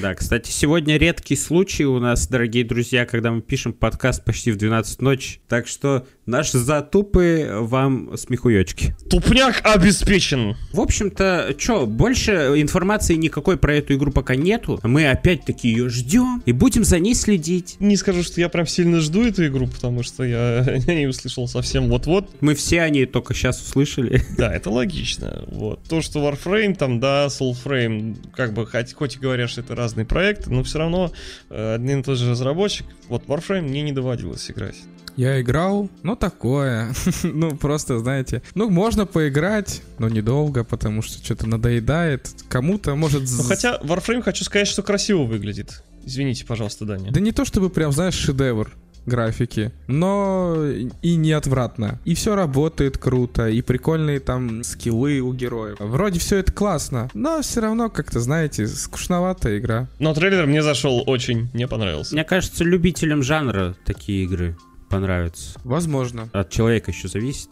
Да, 0.00 0.14
кстати, 0.14 0.50
сегодня 0.50 0.96
редкий 0.96 1.36
случай 1.36 1.84
у 1.84 1.98
нас, 1.98 2.26
дорогие 2.28 2.64
друзья, 2.64 3.06
когда 3.06 3.30
мы 3.30 3.42
пишем 3.42 3.72
подкаст 3.72 4.24
почти 4.24 4.52
в 4.52 4.56
12 4.56 5.00
ночи. 5.02 5.40
Так 5.48 5.66
что 5.66 6.06
наши 6.26 6.58
затупы 6.58 7.48
вам 7.52 8.16
смехуёчки. 8.16 8.96
Тупняк 9.10 9.60
обеспечен. 9.64 10.56
В 10.72 10.80
общем-то, 10.80 11.54
чё, 11.58 11.86
больше 11.86 12.32
информации 12.56 13.14
никакой 13.14 13.56
про 13.56 13.74
эту 13.74 13.94
игру 13.94 14.10
пока 14.12 14.36
нету. 14.36 14.80
Мы 14.82 15.08
опять-таки 15.08 15.68
ее 15.68 15.88
ждем 15.88 16.42
и 16.46 16.52
будем 16.52 16.84
за 16.84 16.98
ней 16.98 17.14
следить. 17.14 17.76
Не 17.80 17.96
скажу, 17.96 18.22
что 18.22 18.40
я 18.40 18.48
прям 18.48 18.66
сильно 18.66 19.00
жду 19.00 19.24
эту 19.24 19.46
игру, 19.46 19.66
потому 19.66 20.02
что 20.02 20.24
я 20.24 20.60
о 20.66 20.78
ней 20.78 21.08
услышал 21.08 21.48
совсем 21.48 21.88
вот-вот. 21.88 22.30
Мы 22.40 22.54
все 22.54 22.82
о 22.82 22.88
ней 22.88 23.06
только 23.06 23.34
сейчас 23.34 23.60
услышали. 23.60 24.22
Да, 24.36 24.52
это 24.54 24.70
логично. 24.70 25.44
Вот. 25.48 25.82
То, 25.88 26.00
что 26.00 26.20
Warframe, 26.20 26.76
там, 26.76 27.00
да, 27.00 27.26
Soulframe, 27.26 28.16
как 28.34 28.52
бы, 28.52 28.66
хоть, 28.66 28.94
хоть 28.94 29.16
и 29.16 29.18
говорят, 29.18 29.50
что 29.50 29.62
это 29.62 29.74
разные 29.74 30.06
проекты, 30.06 30.50
но 30.50 30.62
все 30.62 30.78
равно 30.78 31.12
э, 31.50 31.74
один 31.74 32.00
и 32.00 32.02
тот 32.02 32.18
же 32.18 32.30
разработчик. 32.30 32.86
Вот 33.08 33.26
Warframe 33.26 33.62
мне 33.62 33.82
не 33.82 33.92
доводилось 33.92 34.48
играть. 34.50 34.76
Я 35.16 35.40
играл, 35.40 35.88
ну 36.02 36.16
такое. 36.16 36.92
ну 37.22 37.56
просто, 37.56 37.98
знаете, 37.98 38.42
ну 38.54 38.70
можно 38.70 39.06
поиграть, 39.06 39.82
но 39.98 40.08
недолго, 40.08 40.64
потому 40.64 41.02
что 41.02 41.22
что-то 41.24 41.48
надоедает. 41.48 42.30
Кому-то 42.48 42.94
может... 42.94 43.22
Ну, 43.22 43.42
хотя 43.42 43.78
Warframe, 43.82 44.22
хочу 44.22 44.44
сказать, 44.44 44.68
что 44.68 44.82
красиво 44.82 45.24
выглядит. 45.24 45.82
Извините, 46.04 46.44
пожалуйста, 46.44 46.84
Даня. 46.84 47.10
Да 47.10 47.20
не 47.20 47.32
то 47.32 47.44
чтобы 47.44 47.70
прям, 47.70 47.90
знаешь, 47.90 48.14
шедевр 48.14 48.70
графики, 49.06 49.72
но 49.86 50.56
и 51.02 51.16
не 51.16 51.32
отвратно. 51.32 52.00
И 52.04 52.14
все 52.14 52.34
работает 52.34 52.98
круто, 52.98 53.48
и 53.48 53.62
прикольные 53.62 54.20
там 54.20 54.64
скиллы 54.64 55.20
у 55.20 55.32
героев. 55.32 55.76
Вроде 55.78 56.20
все 56.20 56.38
это 56.38 56.52
классно, 56.52 57.10
но 57.14 57.42
все 57.42 57.60
равно 57.60 57.90
как-то, 57.90 58.20
знаете, 58.20 58.66
скучноватая 58.66 59.58
игра. 59.58 59.88
Но 59.98 60.14
трейлер 60.14 60.46
мне 60.46 60.62
зашел 60.62 61.02
очень, 61.06 61.48
мне 61.52 61.68
понравился. 61.68 62.14
Мне 62.14 62.24
кажется, 62.24 62.64
любителям 62.64 63.22
жанра 63.22 63.74
такие 63.84 64.24
игры 64.24 64.56
понравятся. 64.88 65.58
Возможно. 65.64 66.28
От 66.32 66.50
человека 66.50 66.92
еще 66.92 67.08
зависит. 67.08 67.48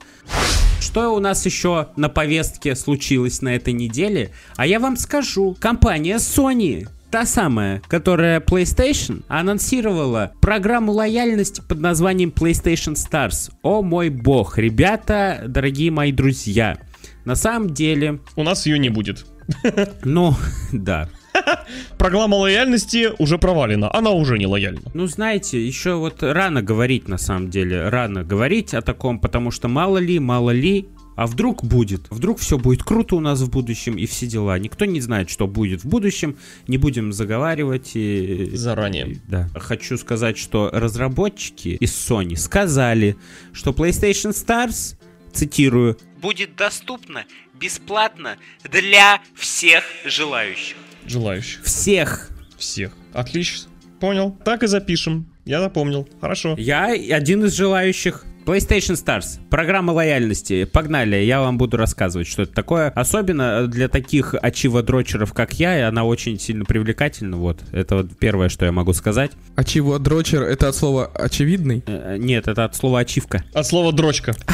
Что 0.81 1.15
у 1.15 1.19
нас 1.19 1.45
еще 1.45 1.88
на 1.97 2.09
повестке 2.09 2.77
случилось 2.77 3.43
на 3.43 3.55
этой 3.55 3.73
неделе? 3.73 4.31
А 4.57 4.67
я 4.67 4.79
вам 4.79 4.97
скажу. 4.97 5.57
Компания 5.59 6.17
Sony 6.17 6.88
Та 7.12 7.27
самая, 7.27 7.83
которая 7.88 8.40
PlayStation 8.40 9.22
анонсировала 9.29 10.33
программу 10.40 10.92
лояльности 10.92 11.61
под 11.61 11.79
названием 11.79 12.31
PlayStation 12.31 12.94
Stars. 12.94 13.53
О 13.61 13.83
мой 13.83 14.09
бог, 14.09 14.57
ребята, 14.57 15.44
дорогие 15.46 15.90
мои 15.90 16.11
друзья. 16.11 16.79
На 17.27 17.35
самом 17.35 17.68
деле, 17.68 18.20
У 18.35 18.42
нас 18.42 18.64
ее 18.64 18.79
не 18.79 18.88
будет. 18.88 19.27
ну, 20.05 20.35
да. 20.72 21.11
Программа 21.98 22.37
лояльности 22.37 23.11
уже 23.18 23.37
провалена, 23.37 23.94
она 23.94 24.12
уже 24.12 24.38
не 24.38 24.46
лояльна. 24.46 24.90
Ну, 24.94 25.07
знаете, 25.07 25.62
еще 25.62 25.96
вот 25.96 26.22
рано 26.22 26.62
говорить, 26.62 27.09
на 27.09 27.18
самом 27.18 27.51
деле, 27.51 27.90
рано 27.90 28.25
говорить 28.25 28.72
о 28.72 28.81
таком, 28.81 29.18
потому 29.18 29.51
что 29.51 29.68
мало 29.68 29.98
ли, 29.98 30.18
мало 30.18 30.51
ли, 30.51 30.88
а 31.16 31.27
вдруг 31.27 31.64
будет? 31.64 32.03
Вдруг 32.11 32.38
все 32.38 32.59
будет 32.59 32.83
круто 32.83 33.16
у 33.16 33.20
нас 33.20 33.40
в 33.40 33.51
будущем 33.51 33.96
и 33.96 34.07
все 34.07 34.27
дела. 34.27 34.59
Никто 34.59 34.85
не 34.85 35.01
знает, 35.01 35.31
что 35.31 35.46
будет 35.46 35.85
в 35.85 35.88
будущем. 35.88 36.37
Не 36.66 36.79
будем 36.79 37.12
заговаривать. 37.12 37.92
И... 37.94 38.51
Заранее. 38.55 39.20
Да. 39.29 39.48
Хочу 39.55 39.98
сказать, 39.98 40.38
что 40.38 40.70
разработчики 40.72 41.77
из 41.81 41.92
Sony 41.92 42.37
сказали, 42.37 43.16
что 43.53 43.72
PlayStation 43.72 44.31
Stars, 44.31 44.96
цитирую, 45.33 45.98
будет 46.20 46.57
доступна 46.57 47.25
бесплатно 47.55 48.37
для 48.64 49.20
всех 49.35 49.85
желающих. 50.05 50.77
Желающих. 51.07 51.62
Всех. 51.64 52.31
Всех. 52.57 52.92
Отлично. 53.12 53.70
Понял. 54.01 54.37
Так 54.44 54.62
и 54.62 54.66
запишем. 54.66 55.27
Я 55.44 55.61
запомнил. 55.61 56.09
Хорошо. 56.20 56.55
Я 56.57 56.87
один 56.87 57.44
из 57.44 57.55
желающих. 57.55 58.25
PlayStation 58.44 58.94
Stars. 58.96 59.38
Программа 59.50 59.92
лояльности. 59.92 60.64
Погнали, 60.64 61.16
я 61.16 61.40
вам 61.40 61.59
буду 61.59 61.76
рассказывать, 61.76 62.26
что 62.26 62.42
это 62.42 62.52
такое. 62.52 62.90
Особенно 62.90 63.66
для 63.68 63.88
таких 63.88 64.35
ачива-дрочеров, 64.35 65.33
как 65.33 65.55
я, 65.55 65.78
и 65.78 65.83
она 65.83 66.05
очень 66.05 66.38
сильно 66.38 66.64
привлекательна. 66.64 67.37
Вот, 67.37 67.61
это 67.72 67.96
вот 67.96 68.18
первое, 68.18 68.48
что 68.48 68.64
я 68.64 68.72
могу 68.72 68.92
сказать. 68.94 69.33
А 69.55 69.64
чего 69.64 69.98
дрочер? 69.98 70.42
Это 70.42 70.68
от 70.68 70.74
слова 70.76 71.07
очевидный? 71.14 71.85
Э, 71.87 72.16
Нет, 72.18 72.48
это 72.48 72.64
от 72.64 72.74
слова 72.74 73.00
ачивка. 73.00 73.44
От 73.52 73.66
слова 73.66 73.92
дрочка. 73.92 74.35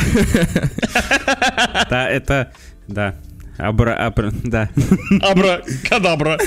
Да, 1.90 2.09
это... 2.11 2.53
Да. 2.87 3.14
Абра, 3.59 3.94
абра, 3.94 4.33
да. 4.44 4.71
Абра, 5.21 5.62
кадабра. 5.88 6.38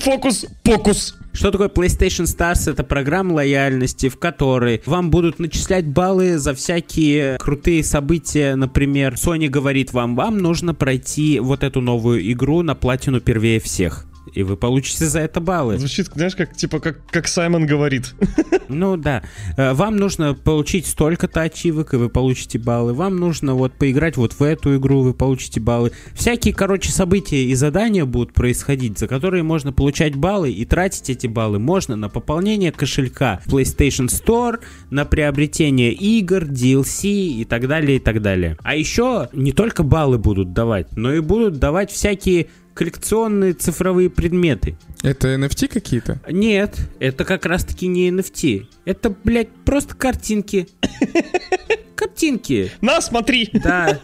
Фокус, 0.00 0.46
покус. 0.62 1.14
Что 1.34 1.50
такое 1.50 1.68
PlayStation 1.68 2.24
Stars? 2.24 2.70
Это 2.70 2.82
программа 2.84 3.34
лояльности, 3.34 4.08
в 4.08 4.18
которой 4.18 4.82
вам 4.86 5.10
будут 5.10 5.38
начислять 5.38 5.86
баллы 5.86 6.38
за 6.38 6.54
всякие 6.54 7.38
крутые 7.38 7.84
события. 7.84 8.54
Например, 8.54 9.14
Sony 9.14 9.48
говорит 9.48 9.92
вам, 9.92 10.14
вам 10.14 10.38
нужно 10.38 10.74
пройти 10.74 11.40
вот 11.40 11.62
эту 11.62 11.80
новую 11.80 12.30
игру 12.32 12.62
на 12.62 12.74
платину 12.74 13.20
первее 13.20 13.60
всех. 13.60 14.06
И 14.34 14.42
вы 14.42 14.56
получите 14.56 15.06
за 15.06 15.20
это 15.20 15.40
баллы. 15.40 15.78
Звучит, 15.78 16.06
знаешь, 16.14 16.36
как 16.36 16.54
типа 16.56 16.80
как, 16.80 17.04
как 17.10 17.28
Саймон 17.28 17.66
говорит. 17.66 18.14
Ну 18.68 18.96
да. 18.96 19.22
Э, 19.58 19.74
Вам 19.74 19.96
нужно 19.96 20.32
получить 20.32 20.86
столько-то 20.86 21.42
ачивок, 21.42 21.92
и 21.92 21.98
вы 21.98 22.08
получите 22.08 22.58
баллы. 22.58 22.94
Вам 22.94 23.16
нужно 23.16 23.54
вот 23.54 23.74
поиграть 23.74 24.16
вот 24.16 24.32
в 24.32 24.42
эту 24.42 24.76
игру, 24.76 25.02
вы 25.02 25.12
получите 25.12 25.60
баллы. 25.60 25.92
Всякие, 26.14 26.54
короче, 26.54 26.90
события 26.90 27.44
и 27.44 27.54
задания 27.54 28.06
будут 28.06 28.32
происходить, 28.32 28.98
за 28.98 29.08
которые 29.08 29.42
можно 29.42 29.72
получать 29.72 30.16
баллы, 30.16 30.50
и 30.52 30.64
тратить 30.64 31.10
эти 31.10 31.26
баллы 31.26 31.58
можно 31.58 31.96
на 31.96 32.08
пополнение 32.08 32.72
кошелька 32.72 33.40
в 33.44 33.52
PlayStation 33.54 34.06
Store, 34.06 34.60
на 34.88 35.04
приобретение 35.04 35.92
игр, 35.92 36.44
DLC 36.44 37.10
и 37.10 37.44
так 37.44 37.68
далее, 37.68 37.96
и 37.96 38.00
так 38.00 38.22
далее. 38.22 38.56
А 38.62 38.74
еще 38.74 39.28
не 39.34 39.52
только 39.52 39.82
баллы 39.82 40.16
будут 40.16 40.54
давать, 40.54 40.96
но 40.96 41.12
и 41.12 41.20
будут 41.20 41.58
давать 41.58 41.90
всякие 41.90 42.46
коллекционные 42.74 43.52
цифровые 43.52 44.10
предметы. 44.10 44.76
Это 45.02 45.34
NFT 45.34 45.68
какие-то? 45.68 46.20
Нет, 46.28 46.76
это 47.00 47.24
как 47.24 47.46
раз-таки 47.46 47.86
не 47.86 48.10
NFT. 48.10 48.66
Это, 48.84 49.14
блядь, 49.24 49.50
просто 49.64 49.94
картинки. 49.94 50.68
Картинки. 52.06 52.70
На, 52.80 53.00
смотри. 53.00 53.48
Да. 53.52 53.98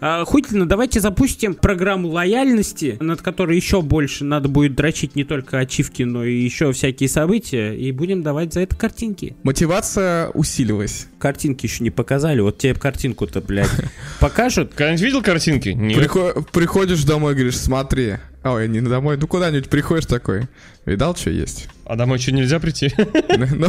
А, 0.00 0.20
Охуительно, 0.22 0.66
давайте 0.66 1.00
запустим 1.00 1.54
программу 1.54 2.08
лояльности, 2.08 2.96
над 3.00 3.22
которой 3.22 3.56
еще 3.56 3.80
больше 3.82 4.24
надо 4.24 4.48
будет 4.48 4.74
дрочить 4.74 5.16
не 5.16 5.24
только 5.24 5.58
ачивки, 5.58 6.02
но 6.02 6.24
и 6.24 6.34
еще 6.42 6.72
всякие 6.72 7.08
события, 7.08 7.74
и 7.74 7.90
будем 7.92 8.22
давать 8.22 8.52
за 8.52 8.60
это 8.60 8.76
картинки. 8.76 9.34
Мотивация 9.42 10.28
усилилась. 10.30 11.06
Картинки 11.18 11.66
еще 11.66 11.82
не 11.84 11.90
показали, 11.90 12.40
вот 12.40 12.58
тебе 12.58 12.74
картинку-то, 12.74 13.40
блядь, 13.40 13.70
покажут. 14.20 14.72
Когда-нибудь 14.74 15.02
видел 15.02 15.22
картинки? 15.22 15.70
Нет. 15.70 15.98
Прихо- 15.98 16.44
приходишь 16.52 17.04
домой, 17.04 17.34
говоришь, 17.34 17.58
смотри. 17.58 18.14
Ой, 18.44 18.68
не 18.68 18.80
домой, 18.80 19.16
ну 19.18 19.26
куда-нибудь 19.28 19.68
приходишь 19.68 20.06
такой. 20.06 20.48
Видал, 20.84 21.14
что 21.14 21.30
есть? 21.30 21.68
А 21.86 21.94
домой 21.94 22.18
что, 22.18 22.32
нельзя 22.32 22.58
прийти? 22.58 22.92
Ну, 22.96 23.68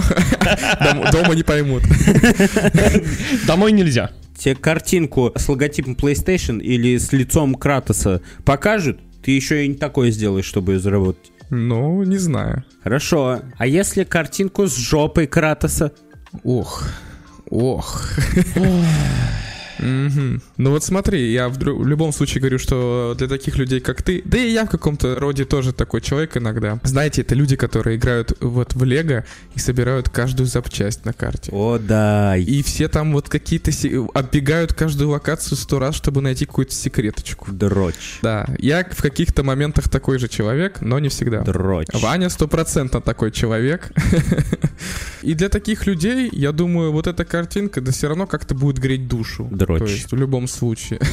дом- 0.81 1.12
Дома 1.12 1.36
не 1.36 1.43
поймут. 1.43 1.83
Домой 3.45 3.71
нельзя. 3.71 4.09
Тебе 4.38 4.55
картинку 4.55 5.31
с 5.36 5.47
логотипом 5.47 5.93
PlayStation 5.93 6.59
или 6.59 6.97
с 6.97 7.12
лицом 7.13 7.53
Кратоса 7.55 8.21
покажут, 8.45 8.99
ты 9.23 9.31
еще 9.31 9.63
и 9.63 9.67
не 9.67 9.75
такое 9.75 10.09
сделаешь, 10.09 10.45
чтобы 10.45 10.73
ее 10.73 10.79
заработать. 10.79 11.31
Ну, 11.51 12.01
не 12.03 12.17
знаю. 12.17 12.63
Хорошо. 12.83 13.41
А 13.57 13.67
если 13.67 14.03
картинку 14.03 14.65
с 14.67 14.75
жопой 14.75 15.27
Кратоса? 15.27 15.91
Ох, 16.43 16.88
ох. 17.49 18.09
Мгм. 19.83 20.41
Ну 20.57 20.69
вот 20.71 20.83
смотри, 20.83 21.31
я 21.31 21.49
в, 21.49 21.57
в 21.57 21.87
любом 21.87 22.13
случае 22.13 22.41
говорю, 22.41 22.59
что 22.59 23.15
для 23.17 23.27
таких 23.27 23.57
людей, 23.57 23.79
как 23.79 24.01
ты, 24.01 24.21
да 24.25 24.37
и 24.37 24.51
я 24.51 24.65
в 24.65 24.69
каком-то 24.69 25.15
роде 25.15 25.45
тоже 25.45 25.73
такой 25.73 26.01
человек 26.01 26.37
иногда. 26.37 26.79
Знаете, 26.83 27.21
это 27.21 27.35
люди, 27.35 27.55
которые 27.55 27.97
играют 27.97 28.33
вот 28.39 28.73
в 28.73 28.83
Лего 28.83 29.25
и 29.55 29.59
собирают 29.59 30.09
каждую 30.09 30.47
запчасть 30.47 31.05
на 31.05 31.13
карте. 31.13 31.51
О, 31.53 31.77
да. 31.77 32.37
И 32.37 32.61
все 32.63 32.87
там 32.87 33.13
вот 33.13 33.29
какие-то 33.29 33.71
се- 33.71 34.07
оббегают 34.13 34.73
каждую 34.73 35.09
локацию 35.09 35.57
сто 35.57 35.79
раз, 35.79 35.95
чтобы 35.95 36.21
найти 36.21 36.45
какую-то 36.45 36.73
секреточку. 36.73 37.51
Дрочь. 37.51 38.19
Да, 38.21 38.47
я 38.59 38.83
в 38.89 39.01
каких-то 39.01 39.43
моментах 39.43 39.89
такой 39.89 40.19
же 40.19 40.27
человек, 40.27 40.81
но 40.81 40.99
не 40.99 41.09
всегда. 41.09 41.41
Дрочь. 41.41 41.87
Ваня 41.93 42.29
стопроцентно 42.29 43.01
такой 43.01 43.31
человек. 43.31 43.91
И 45.21 45.33
для 45.35 45.49
таких 45.49 45.87
людей, 45.87 46.29
я 46.31 46.51
думаю, 46.51 46.91
вот 46.91 47.07
эта 47.07 47.23
картинка, 47.23 47.79
да 47.81 47.91
все 47.91 48.09
равно 48.09 48.27
как-то 48.27 48.55
будет 48.55 48.77
греть 48.79 49.07
душу. 49.07 49.47
Дрочь. 49.51 49.72
То 49.79 49.86
есть 49.86 50.12
в 50.12 50.15
любом 50.15 50.47
случае. 50.47 50.99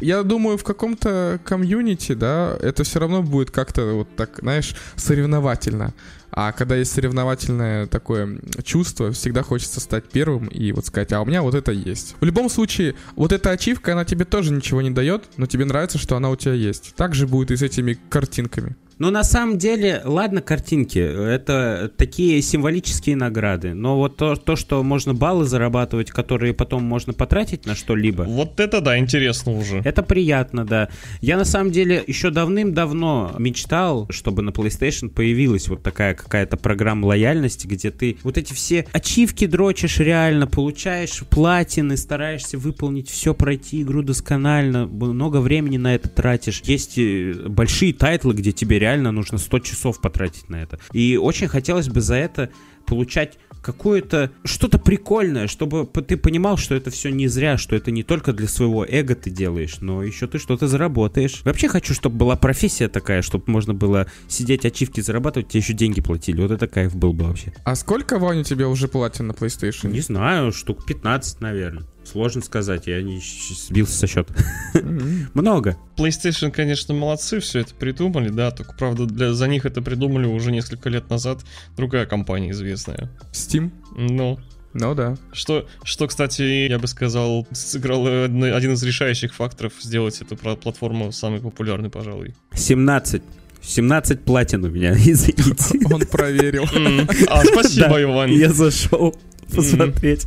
Я 0.00 0.22
думаю, 0.22 0.58
в 0.58 0.64
каком-то 0.64 1.40
комьюнити, 1.44 2.12
да, 2.12 2.56
это 2.60 2.84
все 2.84 3.00
равно 3.00 3.22
будет 3.22 3.50
как-то 3.50 3.94
вот 3.94 4.08
так, 4.16 4.38
знаешь, 4.40 4.74
соревновательно. 4.96 5.94
А 6.30 6.52
когда 6.52 6.76
есть 6.76 6.92
соревновательное 6.92 7.86
такое 7.86 8.38
чувство, 8.62 9.10
всегда 9.12 9.42
хочется 9.42 9.80
стать 9.80 10.04
первым 10.04 10.48
и 10.48 10.70
вот 10.72 10.84
сказать, 10.84 11.12
а 11.12 11.22
у 11.22 11.24
меня 11.24 11.40
вот 11.40 11.54
это 11.54 11.72
есть. 11.72 12.14
В 12.20 12.24
любом 12.24 12.50
случае, 12.50 12.94
вот 13.14 13.32
эта 13.32 13.50
ачивка, 13.50 13.92
она 13.92 14.04
тебе 14.04 14.26
тоже 14.26 14.52
ничего 14.52 14.82
не 14.82 14.90
дает, 14.90 15.24
но 15.38 15.46
тебе 15.46 15.64
нравится, 15.64 15.96
что 15.96 16.14
она 16.14 16.28
у 16.28 16.36
тебя 16.36 16.52
есть. 16.52 16.92
Так 16.94 17.14
же 17.14 17.26
будет 17.26 17.50
и 17.52 17.56
с 17.56 17.62
этими 17.62 17.98
картинками. 18.10 18.76
Ну, 18.98 19.10
на 19.10 19.24
самом 19.24 19.58
деле, 19.58 20.00
ладно, 20.04 20.40
картинки, 20.40 20.98
это 20.98 21.92
такие 21.98 22.40
символические 22.40 23.14
награды, 23.14 23.74
но 23.74 23.96
вот 23.98 24.16
то, 24.16 24.36
то, 24.36 24.56
что 24.56 24.82
можно 24.82 25.12
баллы 25.12 25.44
зарабатывать, 25.44 26.10
которые 26.10 26.54
потом 26.54 26.82
можно 26.82 27.12
потратить 27.12 27.66
на 27.66 27.74
что-либо, 27.74 28.22
Вот 28.22 28.58
это 28.58 28.80
да, 28.80 28.98
интересно 28.98 29.52
уже. 29.52 29.82
это 29.84 30.02
приятно, 30.02 30.64
да. 30.64 30.88
Я 31.20 31.36
на 31.36 31.44
самом 31.44 31.72
деле 31.72 32.02
еще 32.06 32.30
давным-давно 32.30 33.34
мечтал, 33.38 34.06
чтобы 34.08 34.40
на 34.42 34.50
PlayStation 34.50 35.10
появилась 35.10 35.68
вот 35.68 35.82
такая 35.82 36.14
какая-то 36.14 36.56
программа 36.56 37.04
лояльности, 37.06 37.66
где 37.66 37.90
ты 37.90 38.16
вот 38.22 38.38
эти 38.38 38.54
все 38.54 38.86
ачивки 38.92 39.46
дрочишь 39.46 39.98
реально, 39.98 40.46
получаешь 40.46 41.22
платины, 41.28 41.98
стараешься 41.98 42.56
выполнить 42.56 43.10
все, 43.10 43.34
пройти 43.34 43.82
игру 43.82 44.02
досконально, 44.02 44.86
много 44.86 45.42
времени 45.42 45.76
на 45.76 45.94
это 45.94 46.08
тратишь. 46.08 46.62
Есть 46.64 46.96
э, 46.96 47.34
большие 47.46 47.92
тайтлы, 47.92 48.32
где 48.32 48.52
тебе 48.52 48.78
реально 48.86 49.10
нужно 49.10 49.38
100 49.38 49.58
часов 49.60 50.00
потратить 50.00 50.48
на 50.48 50.62
это. 50.62 50.78
И 50.92 51.16
очень 51.16 51.48
хотелось 51.48 51.88
бы 51.88 52.00
за 52.00 52.14
это 52.14 52.50
получать 52.86 53.36
какое-то 53.62 54.30
что-то 54.44 54.78
прикольное, 54.78 55.48
чтобы 55.48 55.86
ты 55.86 56.16
понимал, 56.16 56.56
что 56.56 56.76
это 56.76 56.90
все 56.92 57.10
не 57.10 57.26
зря, 57.26 57.58
что 57.58 57.74
это 57.74 57.90
не 57.90 58.04
только 58.04 58.32
для 58.32 58.46
своего 58.46 58.86
эго 58.88 59.16
ты 59.16 59.28
делаешь, 59.28 59.78
но 59.80 60.04
еще 60.04 60.28
ты 60.28 60.38
что-то 60.38 60.68
заработаешь. 60.68 61.42
Вообще 61.44 61.66
хочу, 61.66 61.94
чтобы 61.94 62.16
была 62.16 62.36
профессия 62.36 62.86
такая, 62.88 63.22
чтобы 63.22 63.44
можно 63.48 63.74
было 63.74 64.06
сидеть, 64.28 64.64
ачивки 64.64 65.00
зарабатывать, 65.00 65.48
тебе 65.48 65.60
еще 65.62 65.72
деньги 65.72 66.00
платили. 66.00 66.40
Вот 66.40 66.52
это 66.52 66.68
кайф 66.68 66.94
был 66.94 67.12
бы 67.12 67.24
вообще. 67.24 67.52
А 67.64 67.74
сколько, 67.74 68.20
Ваня, 68.20 68.44
тебе 68.44 68.66
уже 68.66 68.86
платин 68.86 69.26
на 69.26 69.32
PlayStation? 69.32 69.90
Не 69.90 70.00
знаю, 70.00 70.52
штук 70.52 70.86
15, 70.86 71.40
наверное. 71.40 71.86
Сложно 72.16 72.40
сказать, 72.40 72.86
я 72.86 73.02
не 73.02 73.20
сбился 73.68 73.92
со 73.98 74.06
счета. 74.06 74.32
Много. 75.34 75.76
PlayStation, 75.98 76.50
конечно, 76.50 76.94
молодцы, 76.94 77.40
все 77.40 77.58
это 77.60 77.74
придумали, 77.74 78.30
да, 78.30 78.50
только, 78.52 78.72
правда, 78.72 79.04
для, 79.04 79.34
за 79.34 79.46
них 79.48 79.66
это 79.66 79.82
придумали 79.82 80.26
уже 80.26 80.50
несколько 80.50 80.88
лет 80.88 81.10
назад 81.10 81.40
другая 81.76 82.06
компания 82.06 82.52
известная. 82.52 83.10
Steam? 83.34 83.70
Ну, 83.94 84.38
Ну 84.72 84.94
да. 84.94 85.18
что, 85.34 85.68
что, 85.84 86.06
кстати, 86.06 86.68
я 86.70 86.78
бы 86.78 86.86
сказал, 86.86 87.46
сыграл 87.52 88.06
одно- 88.24 88.54
один 88.56 88.72
из 88.72 88.82
решающих 88.82 89.34
факторов 89.34 89.74
сделать 89.82 90.18
эту 90.22 90.36
пла- 90.36 90.56
платформу 90.56 91.12
самой 91.12 91.40
популярной, 91.40 91.90
пожалуй. 91.90 92.34
17. 92.54 93.22
17 93.62 94.24
платин 94.24 94.64
у 94.64 94.70
меня, 94.70 94.92
извините. 94.96 95.80
Он 95.92 96.00
проверил. 96.06 96.64
А, 97.28 97.44
спасибо, 97.44 98.00
Иван. 98.02 98.30
Я 98.30 98.54
зашел 98.54 99.14
посмотреть. 99.54 100.26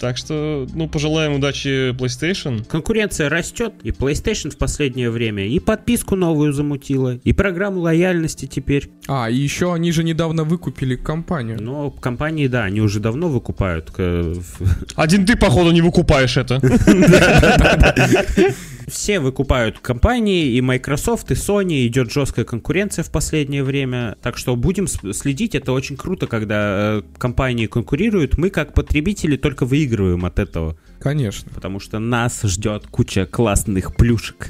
Так 0.00 0.16
что, 0.16 0.66
ну, 0.74 0.88
пожелаем 0.88 1.34
удачи 1.34 1.90
PlayStation. 1.92 2.64
Конкуренция 2.64 3.28
растет, 3.28 3.74
и 3.82 3.90
PlayStation 3.90 4.50
в 4.50 4.58
последнее 4.58 5.10
время 5.10 5.46
и 5.46 5.58
подписку 5.58 6.16
новую 6.16 6.52
замутила, 6.52 7.16
и 7.24 7.32
программу 7.32 7.80
лояльности 7.80 8.46
теперь. 8.46 8.90
А, 9.06 9.30
и 9.30 9.36
еще 9.36 9.72
они 9.72 9.92
же 9.92 10.04
недавно 10.04 10.44
выкупили 10.44 10.96
компанию. 10.96 11.62
Но 11.62 11.90
компании, 11.90 12.46
да, 12.46 12.64
они 12.64 12.80
уже 12.80 13.00
давно 13.00 13.28
выкупают. 13.28 13.92
Один 14.94 15.26
ты, 15.26 15.36
походу, 15.36 15.70
не 15.70 15.82
выкупаешь 15.82 16.36
это. 16.36 16.60
Все 18.88 19.20
выкупают 19.20 19.78
компании, 19.78 20.56
и 20.56 20.60
Microsoft, 20.60 21.30
и 21.30 21.34
Sony, 21.34 21.86
идет 21.86 22.10
жесткая 22.12 22.44
конкуренция 22.44 23.02
в 23.02 23.10
последнее 23.10 23.62
время. 23.62 24.16
Так 24.22 24.36
что 24.36 24.56
будем 24.56 24.86
следить, 24.86 25.54
это 25.54 25.72
очень 25.72 25.96
круто, 25.96 26.26
когда 26.26 27.00
э, 27.00 27.02
компании 27.18 27.66
конкурируют. 27.66 28.38
Мы, 28.38 28.50
как 28.50 28.74
потребители, 28.74 29.36
только 29.36 29.66
выигрываем 29.66 30.24
от 30.24 30.38
этого, 30.38 30.76
Конечно. 31.00 31.50
потому 31.54 31.80
что 31.80 31.98
нас 31.98 32.42
ждет 32.42 32.86
куча 32.86 33.26
классных 33.26 33.96
плюшек. 33.96 34.48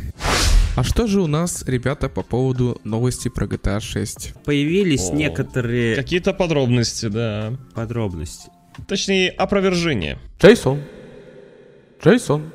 А 0.77 0.85
что 0.85 1.09
же 1.09 1.21
у 1.21 1.27
нас, 1.27 1.65
ребята, 1.67 2.09
по 2.09 2.23
поводу 2.23 2.81
новости 2.85 3.29
про 3.29 3.47
GTA 3.47 3.81
6? 3.81 4.35
Появились 4.45 5.11
О, 5.11 5.15
некоторые 5.15 5.97
Какие-то 5.97 6.33
подробности, 6.33 7.07
да. 7.07 7.55
подробности. 7.75 8.51
Точнее, 8.87 9.31
опровержение. 9.31 10.19
Джейсон. 10.41 10.83
Джейсон. 12.01 12.53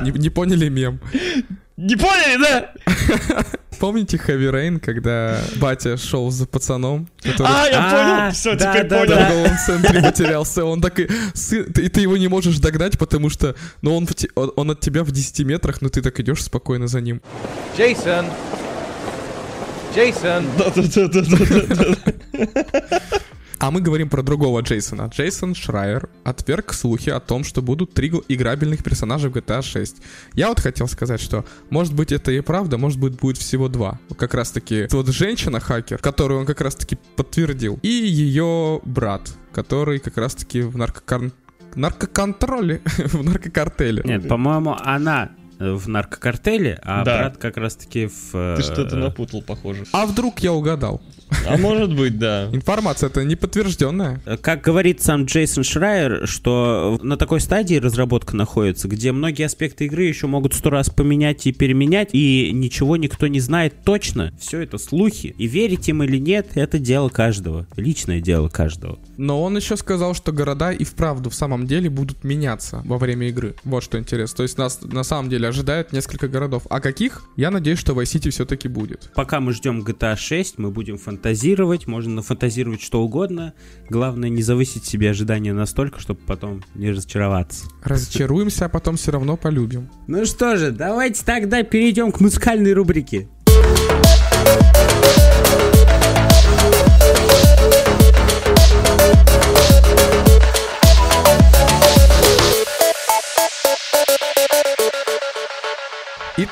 Не, 0.00 0.10
не 0.10 0.30
поняли 0.30 0.68
мем. 0.68 1.00
Не 1.76 1.96
поняли, 1.96 2.36
да? 2.42 2.72
Помните 3.80 4.16
Хэви 4.18 4.50
Рейн, 4.50 4.78
когда 4.78 5.40
батя 5.56 5.96
шел 5.96 6.30
за 6.30 6.46
пацаном, 6.46 7.08
который 7.22 7.48
А, 7.50 7.66
я 7.66 7.78
А, 7.80 7.90
понял. 7.90 8.32
Все, 8.32 8.54
да, 8.54 8.72
теперь 8.72 8.88
да, 8.88 8.96
в 8.96 9.00
понял. 9.00 9.16
да. 9.16 9.26
торговом 9.26 9.56
центре 9.66 10.02
потерялся. 10.02 10.64
Он 10.64 10.80
так 10.80 11.00
и... 11.00 11.08
сын- 11.34 11.72
ты, 11.72 11.88
ты 11.88 12.00
его 12.02 12.16
не 12.16 12.28
можешь 12.28 12.58
догнать, 12.58 12.96
потому 12.98 13.28
что... 13.30 13.56
Ну, 13.80 13.96
он, 13.96 14.06
в 14.06 14.14
те- 14.14 14.28
он, 14.36 14.70
от 14.70 14.78
тебя 14.80 15.02
в 15.02 15.10
10 15.10 15.40
метрах, 15.46 15.82
но 15.82 15.88
ты 15.88 16.00
так 16.02 16.20
идешь 16.20 16.44
спокойно 16.44 16.86
за 16.86 17.00
ним. 17.00 17.20
Jason. 17.76 18.26
Jason. 19.96 20.44
Да-да-да-да-да. 20.58 21.96
А 23.62 23.70
мы 23.70 23.80
говорим 23.80 24.08
про 24.08 24.24
другого 24.24 24.60
Джейсона. 24.60 25.02
Джейсон 25.02 25.54
Шрайер 25.54 26.08
отверг 26.24 26.72
слухи 26.72 27.10
о 27.10 27.20
том, 27.20 27.44
что 27.44 27.62
будут 27.62 27.94
три 27.94 28.08
играбельных 28.26 28.82
персонажа 28.82 29.30
в 29.30 29.36
GTA 29.36 29.62
6. 29.62 30.02
Я 30.34 30.48
вот 30.48 30.58
хотел 30.58 30.88
сказать, 30.88 31.20
что 31.20 31.44
может 31.70 31.94
быть 31.94 32.10
это 32.10 32.32
и 32.32 32.40
правда, 32.40 32.76
может 32.76 32.98
быть 32.98 33.20
будет 33.20 33.38
всего 33.38 33.68
два. 33.68 34.00
Как 34.18 34.34
раз 34.34 34.50
таки 34.50 34.88
вот 34.90 35.06
женщина-хакер, 35.06 35.98
которую 35.98 36.40
он 36.40 36.46
как 36.46 36.60
раз 36.60 36.74
таки 36.74 36.98
подтвердил, 37.14 37.78
и 37.82 37.88
ее 37.88 38.80
брат, 38.84 39.32
который 39.52 40.00
как 40.00 40.16
раз 40.16 40.34
таки 40.34 40.62
в 40.62 40.76
наркокар... 40.76 41.30
наркоконтроле, 41.76 42.82
в 42.96 43.22
наркокартеле. 43.22 44.02
Нет, 44.04 44.26
по-моему, 44.26 44.76
она 44.80 45.30
в 45.58 45.88
наркокартеле, 45.88 46.78
а 46.82 47.04
Да. 47.04 47.18
брат 47.18 47.36
как 47.36 47.56
раз-таки 47.56 48.06
в... 48.06 48.34
э, 48.34 48.56
Ты 48.56 48.62
что-то 48.62 48.96
напутал, 48.96 49.42
похоже. 49.42 49.84
А 49.92 50.06
вдруг 50.06 50.40
я 50.40 50.52
угадал? 50.52 51.00
А 51.48 51.56
может 51.56 51.94
быть, 51.96 52.18
да. 52.18 52.48
Информация 52.52 53.08
это 53.08 53.24
не 53.24 53.36
подтвержденная. 53.36 54.20
Как 54.42 54.60
говорит 54.62 55.00
сам 55.02 55.24
Джейсон 55.24 55.64
Шрайер, 55.64 56.26
что 56.28 56.98
на 57.02 57.16
такой 57.16 57.40
стадии 57.40 57.76
разработка 57.76 58.36
находится, 58.36 58.88
где 58.88 59.12
многие 59.12 59.44
аспекты 59.44 59.86
игры 59.86 60.04
еще 60.04 60.26
могут 60.26 60.54
сто 60.54 60.70
раз 60.70 60.90
поменять 60.90 61.46
и 61.46 61.52
переменять, 61.52 62.10
и 62.12 62.50
ничего 62.52 62.96
никто 62.96 63.26
не 63.28 63.40
знает 63.40 63.74
точно. 63.84 64.32
Все 64.38 64.60
это 64.60 64.78
слухи. 64.78 65.34
И 65.38 65.46
верить 65.46 65.88
им 65.88 66.02
или 66.02 66.18
нет, 66.18 66.48
это 66.54 66.78
дело 66.78 67.08
каждого. 67.08 67.66
Личное 67.76 68.20
дело 68.20 68.48
каждого. 68.48 68.98
Но 69.16 69.42
он 69.42 69.56
еще 69.56 69.76
сказал, 69.76 70.14
что 70.14 70.32
города 70.32 70.72
и 70.72 70.84
вправду 70.84 71.30
в 71.30 71.34
самом 71.34 71.66
деле 71.66 71.88
будут 71.88 72.24
меняться 72.24 72.82
во 72.84 72.98
время 72.98 73.28
игры. 73.28 73.54
Вот 73.64 73.82
что 73.84 73.98
интересно. 73.98 74.38
То 74.38 74.42
есть 74.42 74.58
нас 74.58 74.80
на 74.82 75.02
самом 75.02 75.30
деле 75.30 75.48
ожидает 75.52 75.92
несколько 75.92 76.28
городов. 76.28 76.66
А 76.70 76.80
каких? 76.80 77.22
Я 77.36 77.50
надеюсь, 77.50 77.78
что 77.78 77.92
Vice 77.92 78.18
City 78.18 78.30
все-таки 78.30 78.68
будет. 78.68 79.10
Пока 79.14 79.40
мы 79.40 79.52
ждем 79.52 79.82
GTA 79.82 80.16
6, 80.16 80.58
мы 80.58 80.70
будем 80.70 80.98
фантазировать, 80.98 81.86
можно 81.86 82.14
нафантазировать 82.16 82.82
что 82.82 83.02
угодно. 83.02 83.54
Главное 83.88 84.28
не 84.30 84.42
завысить 84.42 84.84
себе 84.84 85.10
ожидания 85.10 85.52
настолько, 85.52 86.00
чтобы 86.00 86.20
потом 86.26 86.62
не 86.74 86.90
разочароваться. 86.90 87.66
Разочаруемся, 87.84 88.64
а 88.64 88.68
потом 88.68 88.96
все 88.96 89.12
равно 89.12 89.36
полюбим. 89.36 89.90
Ну 90.06 90.24
что 90.24 90.56
же, 90.56 90.70
давайте 90.70 91.22
тогда 91.24 91.62
перейдем 91.62 92.10
к 92.12 92.20
музыкальной 92.20 92.72
рубрике. 92.72 93.28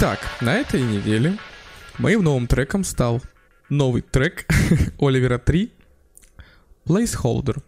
Итак, 0.02 0.18
на 0.40 0.56
этой 0.56 0.80
неделе 0.80 1.36
моим 1.98 2.24
новым 2.24 2.46
треком 2.46 2.84
стал 2.84 3.20
новый 3.68 4.00
трек 4.00 4.46
Оливера 4.98 5.36
3 5.36 5.70
Placeholder. 6.86 7.62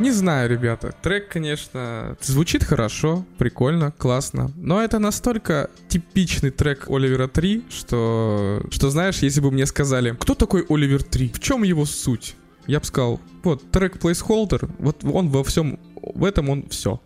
Не 0.00 0.10
знаю, 0.10 0.50
ребята, 0.50 0.92
трек, 1.02 1.28
конечно, 1.28 2.16
звучит 2.20 2.64
хорошо, 2.64 3.24
прикольно, 3.38 3.92
классно, 3.92 4.50
но 4.56 4.82
это 4.82 4.98
настолько 4.98 5.70
типичный 5.86 6.50
трек 6.50 6.90
Оливера 6.90 7.28
3, 7.28 7.66
что, 7.70 8.66
что 8.72 8.90
знаешь, 8.90 9.18
если 9.18 9.40
бы 9.40 9.52
мне 9.52 9.66
сказали, 9.66 10.16
кто 10.18 10.34
такой 10.34 10.66
Оливер 10.68 11.04
3, 11.04 11.28
в 11.28 11.38
чем 11.38 11.62
его 11.62 11.84
суть? 11.84 12.34
Я 12.68 12.80
бы 12.80 12.84
сказал, 12.84 13.18
вот 13.44 13.70
трек 13.70 13.96
Placeholder, 13.96 14.70
вот 14.78 15.02
он 15.02 15.30
во 15.30 15.42
всем 15.42 15.80
в 16.14 16.24
этом 16.24 16.48
он 16.50 16.68
все. 16.68 17.00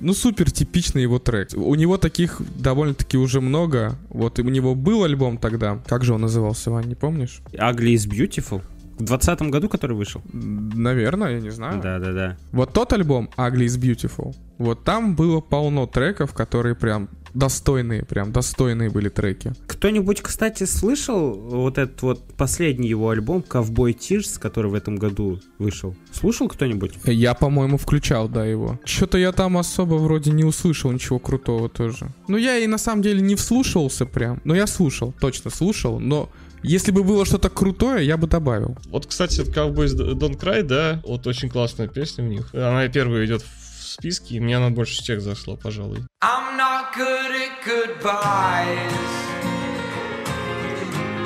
ну, 0.00 0.14
супер 0.14 0.50
типичный 0.50 1.02
его 1.02 1.18
трек. 1.18 1.50
У 1.54 1.74
него 1.74 1.96
таких 1.96 2.40
довольно-таки 2.56 3.16
уже 3.16 3.40
много. 3.40 3.96
Вот 4.08 4.38
у 4.38 4.42
него 4.42 4.74
был 4.74 5.04
альбом 5.04 5.38
тогда. 5.38 5.82
Как 5.86 6.04
же 6.04 6.14
он 6.14 6.22
назывался, 6.22 6.70
Вань, 6.70 6.86
не 6.86 6.94
помнишь? 6.94 7.40
Ugly 7.52 7.94
is 7.94 8.08
Beautiful. 8.08 8.62
В 8.98 9.02
двадцатом 9.02 9.50
году, 9.50 9.68
который 9.68 9.96
вышел? 9.96 10.22
Наверное, 10.32 11.32
я 11.32 11.40
не 11.40 11.50
знаю. 11.50 11.80
Да-да-да. 11.82 12.36
Вот 12.52 12.72
тот 12.72 12.92
альбом 12.92 13.30
Ugly 13.36 13.66
is 13.66 13.80
Beautiful, 13.80 14.34
вот 14.58 14.84
там 14.84 15.16
было 15.16 15.40
полно 15.40 15.86
треков, 15.86 16.32
которые 16.32 16.74
прям 16.74 17.08
достойные, 17.34 18.04
прям 18.04 18.32
достойные 18.32 18.90
были 18.90 19.08
треки. 19.08 19.52
Кто-нибудь, 19.66 20.22
кстати, 20.22 20.64
слышал 20.64 21.34
вот 21.34 21.78
этот 21.78 22.00
вот 22.02 22.34
последний 22.36 22.88
его 22.88 23.10
альбом 23.10 23.44
Cowboy 23.48 23.96
Tears, 23.96 24.38
который 24.38 24.70
в 24.70 24.74
этом 24.74 24.96
году 24.96 25.40
вышел? 25.58 25.96
Слушал 26.12 26.48
кто-нибудь? 26.48 26.94
Я, 27.04 27.34
по-моему, 27.34 27.76
включал, 27.76 28.28
да, 28.28 28.44
его. 28.46 28.78
Что-то 28.84 29.18
я 29.18 29.32
там 29.32 29.58
особо 29.58 29.94
вроде 29.94 30.30
не 30.30 30.44
услышал 30.44 30.92
ничего 30.92 31.18
крутого 31.18 31.68
тоже. 31.68 32.06
Ну, 32.28 32.36
я 32.36 32.58
и 32.58 32.68
на 32.68 32.78
самом 32.78 33.02
деле 33.02 33.20
не 33.20 33.34
вслушался 33.34 34.06
прям. 34.06 34.40
Но 34.44 34.54
я 34.54 34.68
слушал, 34.68 35.12
точно 35.18 35.50
слушал, 35.50 35.98
но 35.98 36.30
если 36.64 36.90
бы 36.90 37.04
было 37.04 37.24
что-то 37.26 37.50
крутое, 37.50 38.06
я 38.06 38.16
бы 38.16 38.26
добавил. 38.26 38.76
Вот, 38.86 39.06
кстати, 39.06 39.40
Cowboys 39.42 39.94
Don't 39.94 40.38
Cry, 40.38 40.62
да, 40.62 41.00
вот 41.04 41.26
очень 41.26 41.48
классная 41.48 41.88
песня 41.88 42.24
у 42.24 42.28
них. 42.28 42.54
Она 42.54 42.88
первая 42.88 43.26
идет 43.26 43.42
в 43.42 43.86
списке, 43.86 44.36
и 44.36 44.40
мне 44.40 44.56
она 44.56 44.70
больше 44.70 45.02
всех 45.02 45.20
зашла, 45.20 45.56
пожалуй. 45.56 45.98
I'm 46.22 46.56
not 46.56 46.94
good 46.96 47.32
at 47.32 47.64
goodbyes. 47.64 49.24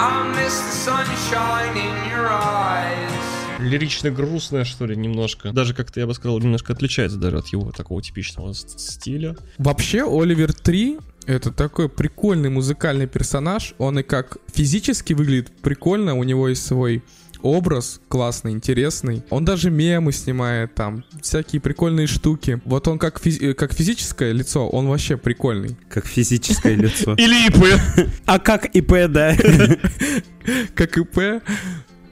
I 0.00 0.32
miss 0.36 0.60
the 0.60 0.72
sunshine 0.72 1.76
in 1.76 2.10
your 2.10 2.28
eyes. 2.30 3.28
Лирично 3.58 4.10
грустная, 4.10 4.64
что 4.64 4.86
ли, 4.86 4.96
немножко. 4.96 5.52
Даже 5.52 5.74
как-то, 5.74 5.98
я 5.98 6.06
бы 6.06 6.14
сказал, 6.14 6.38
немножко 6.38 6.72
отличается 6.72 7.16
даже 7.18 7.38
от 7.38 7.48
его 7.48 7.72
такого 7.72 8.00
типичного 8.00 8.54
стиля. 8.54 9.36
Вообще, 9.58 10.04
Оливер 10.04 10.52
3 10.52 10.98
это 11.28 11.52
такой 11.52 11.90
прикольный 11.90 12.48
музыкальный 12.48 13.06
персонаж. 13.06 13.74
Он 13.76 13.98
и 13.98 14.02
как 14.02 14.38
физически 14.52 15.12
выглядит 15.12 15.50
прикольно, 15.60 16.14
у 16.16 16.24
него 16.24 16.48
есть 16.48 16.64
свой 16.66 17.04
образ 17.42 18.00
классный, 18.08 18.52
интересный. 18.52 19.22
Он 19.30 19.44
даже 19.44 19.70
мемы 19.70 20.12
снимает 20.12 20.74
там, 20.74 21.04
всякие 21.22 21.60
прикольные 21.60 22.06
штуки. 22.06 22.60
Вот 22.64 22.88
он 22.88 22.98
как, 22.98 23.20
физи- 23.20 23.50
э, 23.50 23.54
как 23.54 23.74
физическое 23.74 24.32
лицо, 24.32 24.66
он 24.66 24.88
вообще 24.88 25.16
прикольный. 25.18 25.76
Как 25.90 26.06
физическое 26.06 26.74
лицо. 26.74 27.14
Или 27.14 27.46
ИП. 27.48 28.08
А 28.26 28.38
как 28.38 28.64
ИП, 28.74 29.06
да? 29.08 29.36
Как 30.74 30.96
ИП. 30.96 31.42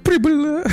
Прибыльно. 0.07 0.64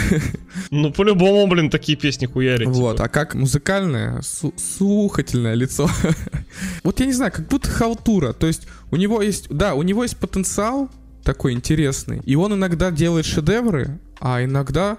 Ну, 0.71 0.91
по-любому, 0.91 1.47
блин, 1.47 1.69
такие 1.69 1.97
песни 1.97 2.25
хуярить. 2.25 2.67
Вот, 2.67 2.93
типа. 2.97 3.05
а 3.05 3.09
как 3.09 3.35
музыкальное, 3.35 4.21
су- 4.21 4.53
слухательное 4.57 5.53
лицо. 5.55 5.89
вот 6.83 6.99
я 6.99 7.05
не 7.05 7.13
знаю, 7.13 7.31
как 7.31 7.47
будто 7.47 7.69
халтура. 7.69 8.33
То 8.33 8.47
есть 8.47 8.67
у 8.91 8.95
него 8.95 9.21
есть, 9.21 9.47
да, 9.49 9.73
у 9.75 9.83
него 9.83 10.03
есть 10.03 10.17
потенциал 10.17 10.89
такой 11.23 11.53
интересный. 11.53 12.21
И 12.25 12.35
он 12.35 12.53
иногда 12.53 12.91
делает 12.91 13.25
шедевры, 13.25 13.99
а 14.19 14.43
иногда 14.43 14.97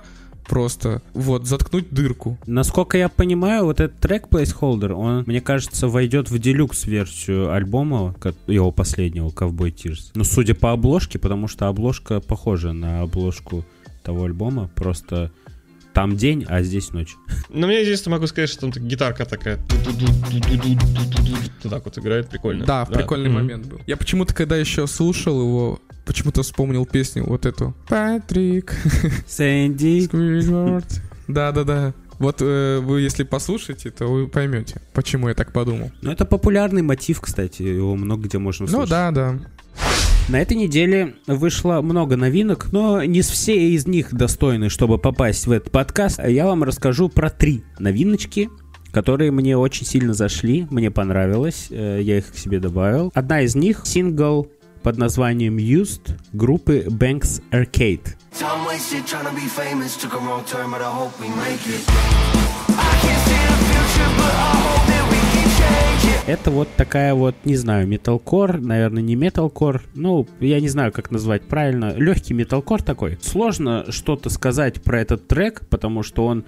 просто 0.48 1.00
вот 1.14 1.46
заткнуть 1.46 1.90
дырку. 1.90 2.38
Насколько 2.46 2.98
я 2.98 3.08
понимаю, 3.08 3.64
вот 3.64 3.80
этот 3.80 3.98
трек 4.00 4.26
Placeholder, 4.28 4.92
он, 4.92 5.24
мне 5.26 5.40
кажется, 5.40 5.88
войдет 5.88 6.30
в 6.30 6.38
делюкс-версию 6.38 7.52
альбома, 7.52 8.14
ко- 8.20 8.34
его 8.46 8.70
последнего, 8.70 9.28
Cowboy 9.30 9.74
Tears. 9.74 10.10
Ну, 10.14 10.24
судя 10.24 10.54
по 10.54 10.72
обложке, 10.72 11.18
потому 11.18 11.48
что 11.48 11.68
обложка 11.68 12.20
похожа 12.20 12.72
на 12.72 13.02
обложку 13.02 13.64
того 14.04 14.24
альбома, 14.24 14.70
просто 14.76 15.32
там 15.92 16.16
день, 16.16 16.44
а 16.48 16.62
здесь 16.62 16.92
ночь. 16.92 17.14
Но 17.48 17.66
мне 17.66 17.80
единственное 17.80 18.16
могу 18.18 18.26
сказать, 18.26 18.50
что 18.50 18.70
там 18.70 18.70
гитарка 18.86 19.24
такая. 19.24 19.58
так 21.62 21.84
вот 21.84 21.98
играет, 21.98 22.28
прикольно. 22.28 22.64
Да, 22.64 22.84
прикольный 22.84 23.30
Мгм. 23.30 23.38
момент 23.40 23.66
был. 23.66 23.80
Я 23.86 23.96
почему-то, 23.96 24.34
когда 24.34 24.56
еще 24.56 24.86
слушал 24.86 25.40
его, 25.40 25.80
почему-то 26.04 26.42
вспомнил 26.42 26.84
песню 26.86 27.24
вот 27.24 27.46
эту. 27.46 27.74
Патрик, 27.88 28.74
Сэнди. 29.26 30.08
Да-да-да. 31.28 31.94
Вот 32.18 32.36
э, 32.40 32.78
вы, 32.80 33.00
если 33.00 33.24
послушаете, 33.24 33.90
то 33.90 34.06
вы 34.06 34.28
поймете, 34.28 34.80
почему 34.92 35.28
я 35.28 35.34
так 35.34 35.52
подумал. 35.52 35.90
Ну, 36.00 36.12
это 36.12 36.24
популярный 36.24 36.82
мотив, 36.82 37.20
кстати, 37.20 37.62
его 37.62 37.96
много 37.96 38.24
где 38.28 38.38
можно 38.38 38.66
Ну 38.66 38.70
услышать. 38.70 38.90
да, 38.90 39.10
да. 39.10 39.38
На 40.28 40.40
этой 40.40 40.56
неделе 40.56 41.16
вышло 41.26 41.82
много 41.82 42.16
новинок, 42.16 42.72
но 42.72 43.04
не 43.04 43.20
все 43.20 43.68
из 43.70 43.86
них 43.86 44.14
достойны, 44.14 44.70
чтобы 44.70 44.96
попасть 44.96 45.46
в 45.46 45.50
этот 45.50 45.70
подкаст. 45.70 46.18
Я 46.26 46.46
вам 46.46 46.64
расскажу 46.64 47.10
про 47.10 47.28
три 47.28 47.62
новиночки, 47.78 48.48
которые 48.90 49.32
мне 49.32 49.58
очень 49.58 49.84
сильно 49.84 50.14
зашли, 50.14 50.66
мне 50.70 50.90
понравилось, 50.90 51.66
э, 51.70 52.00
я 52.00 52.18
их 52.18 52.32
к 52.32 52.36
себе 52.36 52.58
добавил. 52.58 53.10
Одна 53.14 53.42
из 53.42 53.54
них 53.54 53.82
сингл 53.84 54.50
под 54.82 54.96
названием 54.96 55.58
Used 55.58 56.18
группы 56.32 56.86
Banks 56.88 57.42
Arcade. 57.50 58.16
Time 58.32 58.64
Это 66.26 66.50
вот 66.50 66.68
такая 66.76 67.14
вот, 67.14 67.34
не 67.44 67.56
знаю, 67.56 67.86
металкор, 67.86 68.60
наверное, 68.60 69.02
не 69.02 69.14
металкор, 69.14 69.82
ну, 69.94 70.26
я 70.40 70.60
не 70.60 70.68
знаю, 70.68 70.90
как 70.90 71.10
назвать 71.10 71.42
правильно, 71.42 71.94
легкий 71.94 72.32
металкор 72.32 72.82
такой. 72.82 73.18
Сложно 73.20 73.84
что-то 73.90 74.30
сказать 74.30 74.82
про 74.82 75.00
этот 75.00 75.28
трек, 75.28 75.66
потому 75.68 76.02
что 76.02 76.24
он 76.26 76.44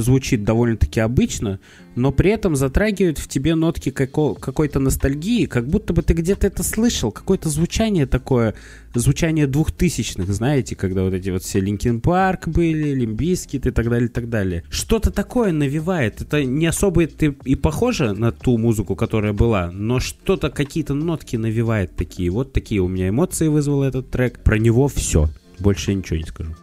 звучит 0.00 0.44
довольно-таки 0.44 1.00
обычно, 1.00 1.60
но 1.94 2.12
при 2.12 2.30
этом 2.30 2.56
затрагивает 2.56 3.18
в 3.18 3.28
тебе 3.28 3.54
нотки 3.54 3.90
како- 3.90 4.34
какой-то 4.34 4.78
ностальгии, 4.78 5.46
как 5.46 5.66
будто 5.66 5.92
бы 5.92 6.02
ты 6.02 6.14
где-то 6.14 6.46
это 6.46 6.62
слышал, 6.62 7.10
какое-то 7.10 7.48
звучание 7.48 8.06
такое, 8.06 8.54
звучание 8.94 9.46
двухтысячных, 9.46 10.28
знаете, 10.32 10.76
когда 10.76 11.02
вот 11.02 11.14
эти 11.14 11.30
вот 11.30 11.42
все 11.42 11.60
Linkin 11.60 12.00
Park 12.00 12.48
были, 12.48 12.94
Limp 12.94 13.23
Bizkit 13.23 13.66
и 13.66 13.70
так 13.70 13.88
далее, 13.88 14.08
и 14.08 14.12
так 14.12 14.28
далее. 14.28 14.62
Что-то 14.70 15.10
такое 15.10 15.52
навевает, 15.52 16.20
это 16.20 16.44
не 16.44 16.66
особо 16.66 17.04
это 17.04 17.34
и 17.44 17.54
похоже 17.54 18.12
на 18.12 18.32
ту 18.32 18.58
музыку, 18.58 18.94
которая 18.96 19.32
была, 19.32 19.70
но 19.72 20.00
что-то, 20.00 20.50
какие-то 20.50 20.94
нотки 20.94 21.36
навевает 21.36 21.96
такие. 21.96 22.30
Вот 22.30 22.52
такие 22.52 22.80
у 22.80 22.88
меня 22.88 23.08
эмоции 23.08 23.48
вызвал 23.48 23.82
этот 23.82 24.10
трек. 24.10 24.40
Про 24.40 24.58
него 24.58 24.88
все, 24.88 25.28
больше 25.58 25.90
я 25.90 25.96
ничего 25.96 26.16
не 26.16 26.24
скажу. 26.24 26.54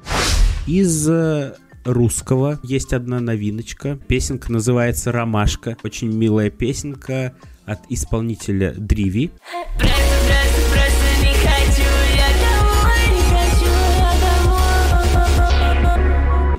Из 0.68 1.08
э, 1.08 1.54
русского 1.86 2.60
есть 2.64 2.94
одна 2.94 3.20
новиночка. 3.20 3.98
Песенка 4.08 4.52
называется 4.52 5.12
«Ромашка». 5.12 5.78
Очень 5.84 6.12
милая 6.12 6.50
песенка 6.50 7.34
от 7.66 7.80
исполнителя 7.90 8.74
Дриви. 8.76 9.32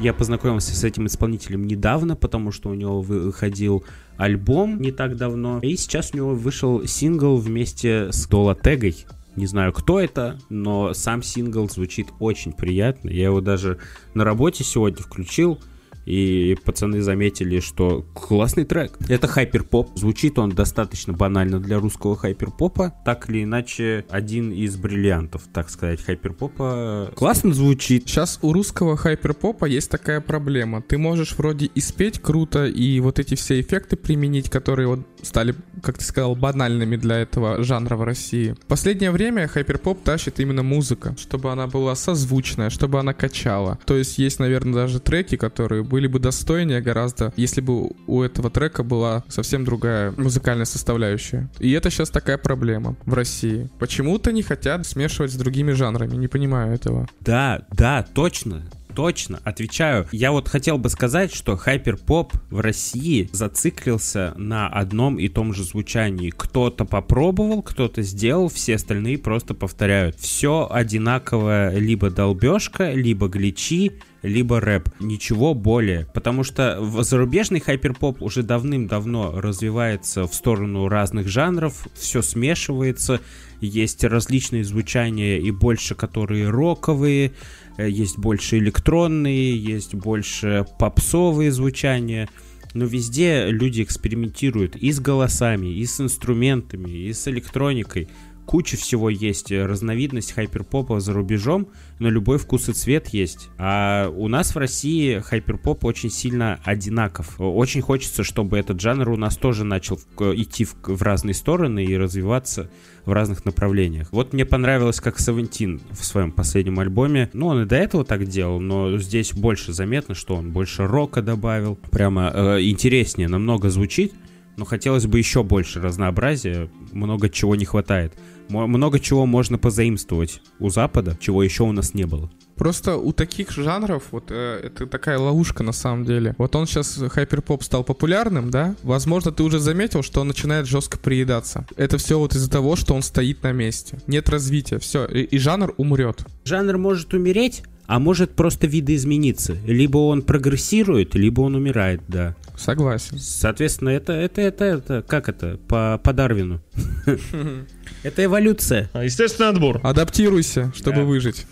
Я 0.00 0.14
познакомился 0.14 0.76
с 0.76 0.84
этим 0.84 1.06
исполнителем 1.06 1.66
недавно, 1.66 2.14
потому 2.14 2.52
что 2.52 2.68
у 2.68 2.74
него 2.74 3.00
выходил 3.00 3.84
альбом 4.16 4.80
не 4.80 4.92
так 4.92 5.16
давно. 5.16 5.58
И 5.62 5.76
сейчас 5.76 6.10
у 6.12 6.16
него 6.16 6.34
вышел 6.34 6.86
сингл 6.86 7.36
вместе 7.36 8.12
с 8.12 8.28
Долатегой. 8.28 9.04
Не 9.36 9.46
знаю, 9.46 9.72
кто 9.72 10.00
это, 10.00 10.38
но 10.48 10.94
сам 10.94 11.22
сингл 11.22 11.68
звучит 11.68 12.08
очень 12.20 12.52
приятно. 12.52 13.10
Я 13.10 13.26
его 13.26 13.42
даже 13.42 13.78
на 14.14 14.24
работе 14.24 14.64
сегодня 14.64 15.02
включил. 15.02 15.60
И 16.06 16.56
пацаны 16.64 17.02
заметили, 17.02 17.60
что 17.60 18.06
классный 18.14 18.64
трек. 18.64 18.96
Это 19.08 19.26
хайперпоп. 19.26 19.98
Звучит 19.98 20.38
он 20.38 20.50
достаточно 20.50 21.12
банально 21.12 21.58
для 21.58 21.80
русского 21.80 22.16
хайперпопа. 22.16 22.94
Так 23.04 23.28
или 23.28 23.42
иначе, 23.42 24.04
один 24.08 24.52
из 24.52 24.76
бриллиантов, 24.76 25.42
так 25.52 25.68
сказать, 25.68 26.00
хайперпопа. 26.00 27.12
Классно 27.16 27.52
звучит. 27.52 28.08
Сейчас 28.08 28.38
у 28.42 28.52
русского 28.52 28.96
хайперпопа 28.96 29.64
есть 29.64 29.90
такая 29.90 30.20
проблема. 30.20 30.80
Ты 30.80 30.96
можешь 30.96 31.36
вроде 31.36 31.66
и 31.66 31.80
спеть 31.80 32.20
круто, 32.20 32.66
и 32.66 33.00
вот 33.00 33.18
эти 33.18 33.34
все 33.34 33.60
эффекты 33.60 33.96
применить, 33.96 34.48
которые 34.48 34.86
вот 34.86 35.00
стали, 35.22 35.56
как 35.82 35.98
ты 35.98 36.04
сказал, 36.04 36.36
банальными 36.36 36.96
для 36.96 37.16
этого 37.16 37.62
жанра 37.64 37.96
в 37.96 38.04
России. 38.04 38.54
В 38.62 38.66
последнее 38.66 39.10
время 39.10 39.48
хайперпоп 39.48 40.02
тащит 40.04 40.38
именно 40.38 40.62
музыка, 40.62 41.16
чтобы 41.18 41.50
она 41.50 41.66
была 41.66 41.96
созвучная, 41.96 42.70
чтобы 42.70 43.00
она 43.00 43.12
качала. 43.12 43.78
То 43.86 43.96
есть 43.96 44.18
есть, 44.18 44.38
наверное, 44.38 44.74
даже 44.74 45.00
треки, 45.00 45.36
которые 45.36 45.82
были 45.82 45.95
бы 46.06 46.18
достойнее 46.18 46.80
гораздо, 46.80 47.32
если 47.36 47.60
бы 47.60 47.90
у 48.06 48.22
этого 48.22 48.50
трека 48.50 48.82
была 48.82 49.24
совсем 49.28 49.64
другая 49.64 50.12
музыкальная 50.16 50.66
составляющая. 50.66 51.48
И 51.58 51.72
это 51.72 51.90
сейчас 51.90 52.10
такая 52.10 52.38
проблема 52.38 52.96
в 53.06 53.14
России. 53.14 53.70
Почему-то 53.78 54.32
не 54.32 54.42
хотят 54.42 54.86
смешивать 54.86 55.32
с 55.32 55.36
другими 55.36 55.72
жанрами, 55.72 56.16
не 56.16 56.28
понимаю 56.28 56.74
этого. 56.74 57.08
Да, 57.20 57.62
да, 57.72 58.04
точно. 58.14 58.62
Точно, 58.96 59.40
отвечаю. 59.44 60.08
Я 60.10 60.32
вот 60.32 60.48
хотел 60.48 60.78
бы 60.78 60.88
сказать, 60.88 61.30
что 61.30 61.54
хайперпоп 61.54 62.32
в 62.48 62.60
России 62.60 63.28
зациклился 63.30 64.32
на 64.38 64.68
одном 64.68 65.18
и 65.18 65.28
том 65.28 65.52
же 65.52 65.64
звучании. 65.64 66.32
Кто-то 66.34 66.86
попробовал, 66.86 67.62
кто-то 67.62 68.00
сделал, 68.00 68.48
все 68.48 68.76
остальные 68.76 69.18
просто 69.18 69.52
повторяют. 69.52 70.16
Все 70.16 70.66
одинаковое, 70.70 71.76
либо 71.76 72.08
долбежка, 72.08 72.90
либо 72.90 73.28
гличи, 73.28 73.92
либо 74.22 74.60
рэп. 74.60 74.88
Ничего 74.98 75.52
более. 75.52 76.06
Потому 76.14 76.42
что 76.42 76.82
зарубежный 77.02 77.60
хайперпоп 77.60 78.22
уже 78.22 78.42
давным-давно 78.42 79.40
развивается 79.40 80.26
в 80.26 80.34
сторону 80.34 80.88
разных 80.88 81.28
жанров, 81.28 81.86
все 81.94 82.22
смешивается, 82.22 83.20
есть 83.60 84.04
различные 84.04 84.64
звучания 84.64 85.38
и 85.38 85.50
больше, 85.50 85.94
которые 85.94 86.50
роковые, 86.50 87.32
есть 87.78 88.18
больше 88.18 88.58
электронные, 88.58 89.56
есть 89.56 89.94
больше 89.94 90.66
попсовые 90.78 91.52
звучания. 91.52 92.28
Но 92.74 92.84
везде 92.84 93.46
люди 93.48 93.82
экспериментируют 93.82 94.76
и 94.76 94.92
с 94.92 95.00
голосами, 95.00 95.68
и 95.68 95.86
с 95.86 96.00
инструментами, 96.00 96.90
и 96.90 97.12
с 97.12 97.26
электроникой. 97.26 98.08
Куча 98.46 98.76
всего 98.76 99.10
есть, 99.10 99.50
э, 99.50 99.66
разновидность 99.66 100.32
хайперпопа 100.32 101.00
за 101.00 101.12
рубежом, 101.12 101.68
на 101.98 102.06
любой 102.06 102.38
вкус 102.38 102.68
и 102.68 102.72
цвет 102.72 103.08
есть. 103.08 103.48
А 103.58 104.08
у 104.08 104.28
нас 104.28 104.54
в 104.54 104.58
России 104.58 105.18
хайперпоп 105.18 105.84
очень 105.84 106.10
сильно 106.10 106.60
одинаков. 106.64 107.40
Очень 107.40 107.80
хочется, 107.82 108.22
чтобы 108.22 108.56
этот 108.58 108.80
жанр 108.80 109.08
у 109.10 109.16
нас 109.16 109.36
тоже 109.36 109.64
начал 109.64 109.98
в- 110.16 110.34
идти 110.34 110.64
в, 110.64 110.76
в 110.84 111.02
разные 111.02 111.34
стороны 111.34 111.84
и 111.84 111.96
развиваться 111.96 112.70
в 113.04 113.12
разных 113.12 113.44
направлениях. 113.44 114.08
Вот 114.12 114.32
мне 114.32 114.44
понравилось, 114.44 115.00
как 115.00 115.18
Савентин 115.18 115.80
в 115.90 116.04
своем 116.04 116.30
последнем 116.30 116.78
альбоме. 116.78 117.30
Ну, 117.32 117.46
он 117.48 117.62
и 117.62 117.66
до 117.66 117.76
этого 117.76 118.04
так 118.04 118.26
делал, 118.26 118.60
но 118.60 118.96
здесь 118.98 119.32
больше 119.32 119.72
заметно, 119.72 120.14
что 120.14 120.36
он 120.36 120.52
больше 120.52 120.86
рока 120.86 121.20
добавил. 121.20 121.76
Прямо 121.90 122.30
э, 122.32 122.62
интереснее, 122.62 123.28
намного 123.28 123.70
звучит. 123.70 124.14
Но 124.56 124.64
хотелось 124.64 125.06
бы 125.06 125.18
еще 125.18 125.42
больше 125.42 125.82
разнообразия, 125.82 126.70
много 126.92 127.28
чего 127.28 127.56
не 127.56 127.66
хватает. 127.66 128.14
Много 128.48 129.00
чего 129.00 129.26
можно 129.26 129.58
позаимствовать 129.58 130.40
у 130.58 130.70
Запада, 130.70 131.16
чего 131.20 131.42
еще 131.42 131.64
у 131.64 131.72
нас 131.72 131.94
не 131.94 132.04
было. 132.04 132.30
Просто 132.56 132.96
у 132.96 133.12
таких 133.12 133.50
жанров, 133.50 134.04
вот 134.12 134.30
э, 134.30 134.60
это 134.64 134.86
такая 134.86 135.18
ловушка 135.18 135.62
на 135.62 135.72
самом 135.72 136.04
деле. 136.04 136.34
Вот 136.38 136.56
он 136.56 136.66
сейчас, 136.66 136.98
хайперпоп, 137.10 137.62
стал 137.62 137.84
популярным, 137.84 138.50
да? 138.50 138.74
Возможно, 138.82 139.30
ты 139.30 139.42
уже 139.42 139.58
заметил, 139.58 140.02
что 140.02 140.22
он 140.22 140.28
начинает 140.28 140.66
жестко 140.66 140.98
приедаться. 140.98 141.66
Это 141.76 141.98
все 141.98 142.18
вот 142.18 142.34
из-за 142.34 142.50
того, 142.50 142.74
что 142.76 142.94
он 142.94 143.02
стоит 143.02 143.42
на 143.42 143.52
месте. 143.52 143.98
Нет 144.06 144.30
развития, 144.30 144.78
все, 144.78 145.04
и, 145.04 145.22
и 145.22 145.38
жанр 145.38 145.74
умрет. 145.76 146.24
Жанр 146.44 146.78
может 146.78 147.12
умереть, 147.12 147.62
а 147.86 147.98
может 147.98 148.34
просто 148.34 148.66
видоизмениться. 148.66 149.56
Либо 149.66 149.98
он 149.98 150.22
прогрессирует, 150.22 151.14
либо 151.14 151.42
он 151.42 151.56
умирает, 151.56 152.00
да. 152.08 152.34
Согласен. 152.56 153.18
Соответственно, 153.18 153.90
это, 153.90 154.12
это, 154.14 154.40
это, 154.40 154.64
это, 154.64 155.04
как 155.06 155.28
это, 155.28 155.58
по, 155.68 156.00
по 156.02 156.12
Дарвину. 156.12 156.60
Это 158.02 158.24
эволюция. 158.24 158.88
А, 158.92 159.04
Естественный 159.04 159.50
отбор. 159.50 159.80
Адаптируйся, 159.82 160.72
чтобы 160.76 160.98
Да. 160.98 161.02
выжить. 161.04 161.46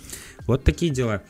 Вот 0.47 0.63
такие 0.65 0.93
дела. 0.93 1.23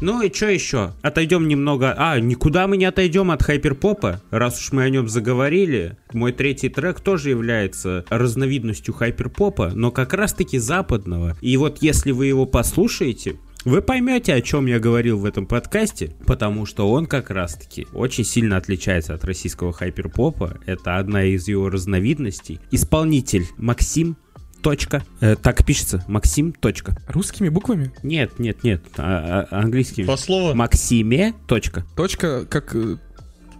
Ну 0.00 0.20
и 0.20 0.32
что 0.34 0.46
еще? 0.48 0.94
Отойдем 1.02 1.46
немного. 1.46 1.94
А, 1.96 2.18
никуда 2.18 2.66
мы 2.66 2.76
не 2.76 2.86
отойдем 2.86 3.30
от 3.30 3.42
хайперпопа, 3.44 4.20
раз 4.30 4.58
уж 4.58 4.72
мы 4.72 4.82
о 4.82 4.88
нем 4.90 5.08
заговорили. 5.08 5.96
Мой 6.12 6.32
третий 6.32 6.68
трек 6.68 7.00
тоже 7.00 7.30
является 7.30 8.04
разновидностью 8.08 8.94
хайперпопа, 8.94 9.70
но 9.74 9.92
как 9.92 10.12
раз-таки 10.12 10.58
западного. 10.58 11.36
И 11.40 11.56
вот 11.56 11.78
если 11.82 12.10
вы 12.10 12.26
его 12.26 12.46
послушаете, 12.46 13.36
вы 13.64 13.80
поймете, 13.82 14.34
о 14.34 14.40
чем 14.40 14.66
я 14.66 14.78
говорил 14.80 15.18
в 15.18 15.24
этом 15.24 15.46
подкасте, 15.46 16.14
потому 16.26 16.66
что 16.66 16.90
он 16.90 17.06
как 17.06 17.30
раз-таки 17.30 17.86
очень 17.92 18.24
сильно 18.24 18.56
отличается 18.56 19.14
от 19.14 19.24
российского 19.24 19.72
хайперпопа. 19.72 20.58
Это 20.66 20.96
одна 20.96 21.24
из 21.24 21.46
его 21.48 21.68
разновидностей. 21.70 22.58
Исполнитель 22.70 23.46
Максим. 23.56 24.16
Точка. 24.62 25.02
Э, 25.20 25.34
так 25.34 25.64
пишется. 25.64 26.04
Максим. 26.06 26.52
Точка. 26.52 26.96
Русскими 27.08 27.48
буквами? 27.48 27.92
Нет, 28.02 28.38
нет, 28.38 28.62
нет, 28.62 28.82
а- 28.96 29.46
а- 29.50 29.58
английскими. 29.60 30.06
По 30.06 30.16
слову. 30.16 30.54
Максиме. 30.54 31.34
Точка. 31.48 31.84
Точка, 31.96 32.46
как 32.46 32.74
э, 32.76 32.96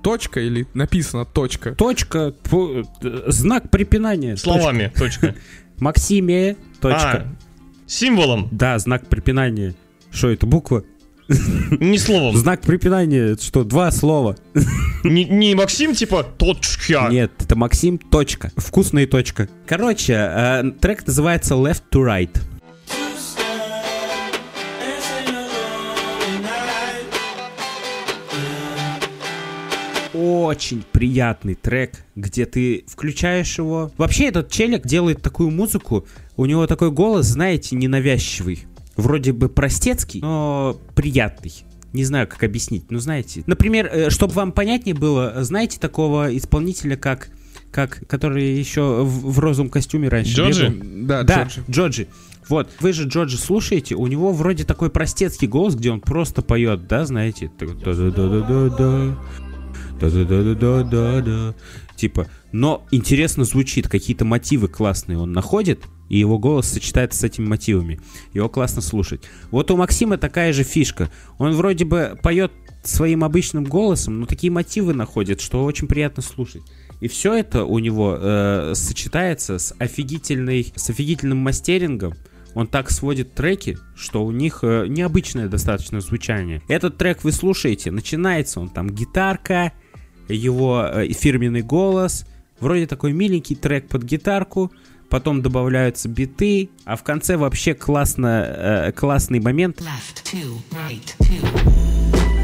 точка 0.02 0.40
или 0.40 0.66
написано 0.74 1.24
точка? 1.24 1.74
Точка. 1.74 2.32
пу- 2.44 2.86
э, 3.02 3.30
знак 3.32 3.70
препинания. 3.70 4.36
Словами. 4.36 4.92
Точка. 4.96 5.28
Точка. 5.28 5.34
Максиме. 5.80 6.56
Точка. 6.80 7.26
А, 7.26 7.36
символом. 7.88 8.48
Да, 8.52 8.78
знак 8.78 9.08
препинания. 9.08 9.74
Что 10.12 10.28
это, 10.28 10.46
буква? 10.46 10.84
Не 11.80 11.98
словом. 11.98 12.36
Знак 12.36 12.60
препинания, 12.60 13.32
это 13.32 13.42
что, 13.42 13.64
два 13.64 13.90
слова? 13.90 14.36
Не, 15.04 15.24
не 15.24 15.54
Максим, 15.54 15.94
типа, 15.94 16.22
точка. 16.22 17.08
Нет, 17.10 17.32
это 17.40 17.56
Максим. 17.56 17.98
Точка. 17.98 18.52
Вкусная 18.56 19.06
точка. 19.06 19.48
Короче, 19.66 20.12
э, 20.12 20.70
трек 20.80 21.06
называется 21.06 21.54
Left 21.54 21.82
to 21.90 22.04
Right. 22.04 22.30
Очень 30.14 30.84
приятный 30.92 31.54
трек, 31.54 32.04
где 32.14 32.44
ты 32.44 32.84
включаешь 32.86 33.58
его. 33.58 33.90
Вообще 33.96 34.26
этот 34.26 34.50
челик 34.50 34.86
делает 34.86 35.22
такую 35.22 35.50
музыку, 35.50 36.06
у 36.36 36.44
него 36.44 36.66
такой 36.66 36.90
голос, 36.90 37.26
знаете, 37.26 37.74
ненавязчивый. 37.74 38.66
Вроде 38.96 39.32
бы 39.32 39.48
простецкий, 39.48 40.20
но 40.20 40.78
приятный. 40.94 41.52
Не 41.92 42.04
знаю, 42.04 42.26
как 42.26 42.42
объяснить, 42.42 42.90
но 42.90 42.98
знаете. 42.98 43.42
Например, 43.46 44.10
чтобы 44.10 44.32
вам 44.32 44.52
понятнее 44.52 44.94
было, 44.94 45.44
знаете 45.44 45.78
такого 45.78 46.34
исполнителя, 46.36 46.96
как, 46.96 47.28
как 47.70 48.06
который 48.06 48.54
еще 48.54 49.02
в, 49.02 49.32
в 49.32 49.38
розовом 49.38 49.70
костюме 49.70 50.08
раньше 50.08 50.34
Джорджи? 50.34 50.68
бегал? 50.68 51.06
Да, 51.06 51.22
Да, 51.22 51.42
Джорджи. 51.42 51.64
Джорджи. 51.70 52.08
Вот, 52.48 52.70
вы 52.80 52.92
же 52.92 53.06
Джорджи 53.06 53.36
слушаете, 53.36 53.94
у 53.94 54.06
него 54.06 54.32
вроде 54.32 54.64
такой 54.64 54.90
простецкий 54.90 55.46
голос, 55.46 55.74
где 55.74 55.90
он 55.90 56.00
просто 56.00 56.42
поет, 56.42 56.86
да, 56.88 57.04
знаете? 57.04 57.50
Да-да-да-да-да-да. 57.58 59.16
Да-да-да-да-да-да. 60.00 61.54
Типа, 61.96 62.26
но 62.50 62.84
интересно 62.90 63.44
звучит, 63.44 63.88
какие-то 63.88 64.24
мотивы 64.24 64.68
классные 64.68 65.18
он 65.18 65.32
находит, 65.32 65.84
и 66.12 66.18
его 66.18 66.38
голос 66.38 66.68
сочетается 66.68 67.20
с 67.20 67.24
этими 67.24 67.46
мотивами. 67.46 67.98
Его 68.34 68.50
классно 68.50 68.82
слушать. 68.82 69.22
Вот 69.50 69.70
у 69.70 69.78
Максима 69.78 70.18
такая 70.18 70.52
же 70.52 70.62
фишка. 70.62 71.08
Он 71.38 71.54
вроде 71.54 71.86
бы 71.86 72.18
поет 72.22 72.52
своим 72.84 73.24
обычным 73.24 73.64
голосом, 73.64 74.20
но 74.20 74.26
такие 74.26 74.52
мотивы 74.52 74.92
находит, 74.92 75.40
что 75.40 75.64
очень 75.64 75.88
приятно 75.88 76.22
слушать. 76.22 76.60
И 77.00 77.08
все 77.08 77.32
это 77.32 77.64
у 77.64 77.78
него 77.78 78.18
э, 78.20 78.72
сочетается 78.74 79.58
с 79.58 79.74
офигительной, 79.78 80.70
с 80.76 80.90
офигительным 80.90 81.38
мастерингом. 81.38 82.12
Он 82.54 82.66
так 82.66 82.90
сводит 82.90 83.32
треки, 83.32 83.78
что 83.96 84.22
у 84.22 84.32
них 84.32 84.58
э, 84.60 84.84
необычное 84.88 85.48
достаточно 85.48 86.02
звучание. 86.02 86.60
Этот 86.68 86.98
трек 86.98 87.24
вы 87.24 87.32
слушаете, 87.32 87.90
начинается 87.90 88.60
он 88.60 88.68
там 88.68 88.90
гитарка, 88.90 89.72
его 90.28 90.84
э, 90.84 91.08
фирменный 91.08 91.62
голос, 91.62 92.26
вроде 92.60 92.86
такой 92.86 93.12
миленький 93.12 93.56
трек 93.56 93.88
под 93.88 94.02
гитарку, 94.02 94.70
потом 95.12 95.42
добавляются 95.42 96.08
биты, 96.08 96.70
а 96.86 96.96
в 96.96 97.02
конце 97.02 97.36
вообще 97.36 97.74
классно, 97.74 98.46
э, 98.88 98.92
классный 98.92 99.40
момент. 99.40 99.78
Left, 99.82 100.24
two, 100.24 100.56
right, 100.70 101.14
two. 101.20 102.42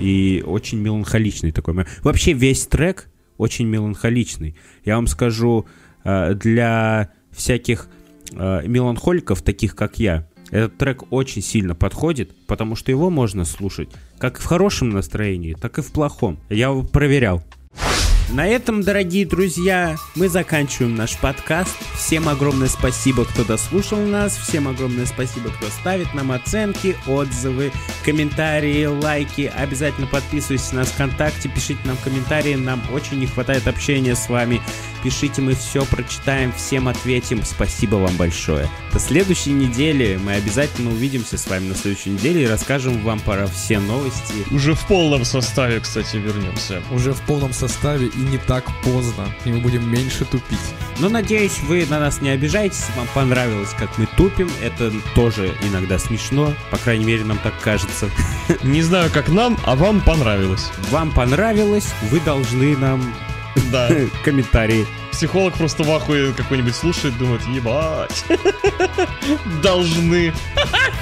и 0.00 0.42
очень 0.44 0.78
меланхоличный 0.80 1.52
такой. 1.52 1.72
мо- 1.74 1.86
Вообще 2.02 2.32
весь 2.32 2.66
трек 2.66 3.08
очень 3.38 3.66
меланхоличный. 3.68 4.56
Я 4.84 4.96
вам 4.96 5.06
скажу, 5.06 5.66
э, 6.02 6.34
для 6.34 7.10
всяких 7.30 7.88
э, 8.32 8.66
меланхоликов, 8.66 9.40
таких 9.42 9.76
как 9.76 10.00
я, 10.00 10.26
этот 10.50 10.76
трек 10.78 11.04
очень 11.12 11.42
сильно 11.42 11.76
подходит, 11.76 12.32
потому 12.48 12.74
что 12.74 12.90
его 12.90 13.08
можно 13.08 13.44
слушать 13.44 13.88
как 14.18 14.38
в 14.40 14.44
хорошем 14.44 14.90
настроении, 14.90 15.54
так 15.54 15.78
и 15.78 15.82
в 15.82 15.92
плохом. 15.92 16.40
Я 16.50 16.66
его 16.70 16.82
проверял. 16.82 17.42
На 18.30 18.48
этом, 18.48 18.82
дорогие 18.82 19.24
друзья, 19.26 19.96
мы 20.16 20.28
заканчиваем 20.28 20.96
наш 20.96 21.16
подкаст. 21.18 21.76
Всем 21.96 22.28
огромное 22.28 22.68
спасибо, 22.68 23.24
кто 23.24 23.44
дослушал 23.44 23.98
нас. 24.00 24.36
Всем 24.36 24.66
огромное 24.66 25.06
спасибо, 25.06 25.50
кто 25.50 25.68
ставит 25.68 26.12
нам 26.14 26.32
оценки, 26.32 26.96
отзывы, 27.06 27.70
комментарии, 28.04 28.86
лайки. 28.86 29.52
Обязательно 29.54 30.08
подписывайтесь 30.08 30.72
на 30.72 30.80
нас 30.80 30.88
ВКонтакте, 30.88 31.48
пишите 31.48 31.78
нам 31.84 31.96
комментарии. 31.98 32.54
Нам 32.56 32.82
очень 32.92 33.20
не 33.20 33.26
хватает 33.26 33.68
общения 33.68 34.16
с 34.16 34.28
вами. 34.28 34.60
Пишите, 35.04 35.42
мы 35.42 35.54
все 35.54 35.84
прочитаем, 35.84 36.52
всем 36.54 36.88
ответим. 36.88 37.44
Спасибо 37.44 37.96
вам 37.96 38.16
большое. 38.16 38.68
До 38.92 38.98
следующей 38.98 39.50
недели 39.50 40.18
мы 40.24 40.32
обязательно 40.32 40.90
увидимся 40.90 41.36
с 41.36 41.46
вами 41.46 41.68
на 41.68 41.74
следующей 41.74 42.10
неделе 42.10 42.44
и 42.44 42.46
расскажем 42.46 43.02
вам 43.02 43.20
про 43.20 43.46
все 43.46 43.78
новости. 43.78 44.34
Уже 44.50 44.74
в 44.74 44.86
полном 44.86 45.26
составе, 45.26 45.80
кстати, 45.80 46.16
вернемся. 46.16 46.82
Уже 46.90 47.12
в 47.12 47.20
полном 47.22 47.52
составе 47.52 48.06
и 48.06 48.18
не 48.18 48.38
так 48.38 48.64
поздно. 48.82 49.28
И 49.44 49.50
мы 49.50 49.58
будем 49.58 49.88
меньше 49.88 50.24
тупить. 50.24 50.58
Но 50.98 51.10
надеюсь, 51.10 51.58
вы 51.60 51.84
на 51.84 52.00
нас 52.00 52.22
не 52.22 52.30
обижаетесь, 52.30 52.86
вам 52.96 53.06
понравилось, 53.14 53.74
как 53.78 53.98
мы 53.98 54.06
тупим. 54.16 54.50
Это 54.62 54.90
тоже 55.14 55.54
иногда 55.62 55.98
смешно, 55.98 56.54
по 56.70 56.78
крайней 56.78 57.04
мере, 57.04 57.24
нам 57.24 57.38
так 57.38 57.60
кажется. 57.60 58.08
Не 58.62 58.80
знаю, 58.80 59.10
как 59.12 59.28
нам, 59.28 59.58
а 59.64 59.76
вам 59.76 60.00
понравилось. 60.00 60.70
Вам 60.90 61.10
понравилось, 61.10 61.92
вы 62.10 62.20
должны 62.20 62.74
нам 62.76 63.02
Да. 63.70 63.88
комментарии. 64.24 64.86
Психолог 65.12 65.54
просто 65.54 65.84
в 65.84 65.90
ахуе 65.92 66.32
какой-нибудь 66.32 66.74
слушает, 66.74 67.16
думает, 67.18 67.42
ебать. 67.46 68.24
Должны. 69.62 70.32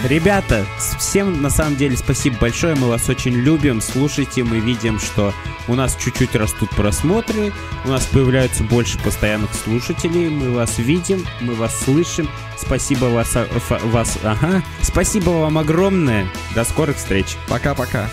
Ребята, 0.05 0.67
всем 0.99 1.41
на 1.41 1.49
самом 1.49 1.77
деле 1.77 1.97
спасибо 1.97 2.37
большое, 2.39 2.75
мы 2.75 2.89
вас 2.89 3.09
очень 3.09 3.33
любим, 3.33 3.81
слушайте, 3.81 4.43
мы 4.43 4.59
видим, 4.59 4.99
что 4.99 5.33
у 5.69 5.75
нас 5.75 5.97
чуть-чуть 5.97 6.35
растут 6.35 6.71
просмотры, 6.71 7.53
у 7.85 7.89
нас 7.89 8.05
появляются 8.07 8.65
больше 8.65 8.99
постоянных 8.99 9.51
слушателей, 9.55 10.29
мы 10.29 10.51
вас 10.51 10.79
видим, 10.79 11.25
мы 11.41 11.55
вас 11.55 11.79
слышим, 11.85 12.29
спасибо 12.59 13.07
вас, 13.07 13.29
фа- 13.29 13.81
вас, 13.85 14.19
ага, 14.25 14.63
спасибо 14.83 15.31
вам 15.31 15.57
огромное, 15.57 16.27
до 16.55 16.65
скорых 16.65 16.97
встреч. 16.97 17.37
Пока-пока. 17.49 18.11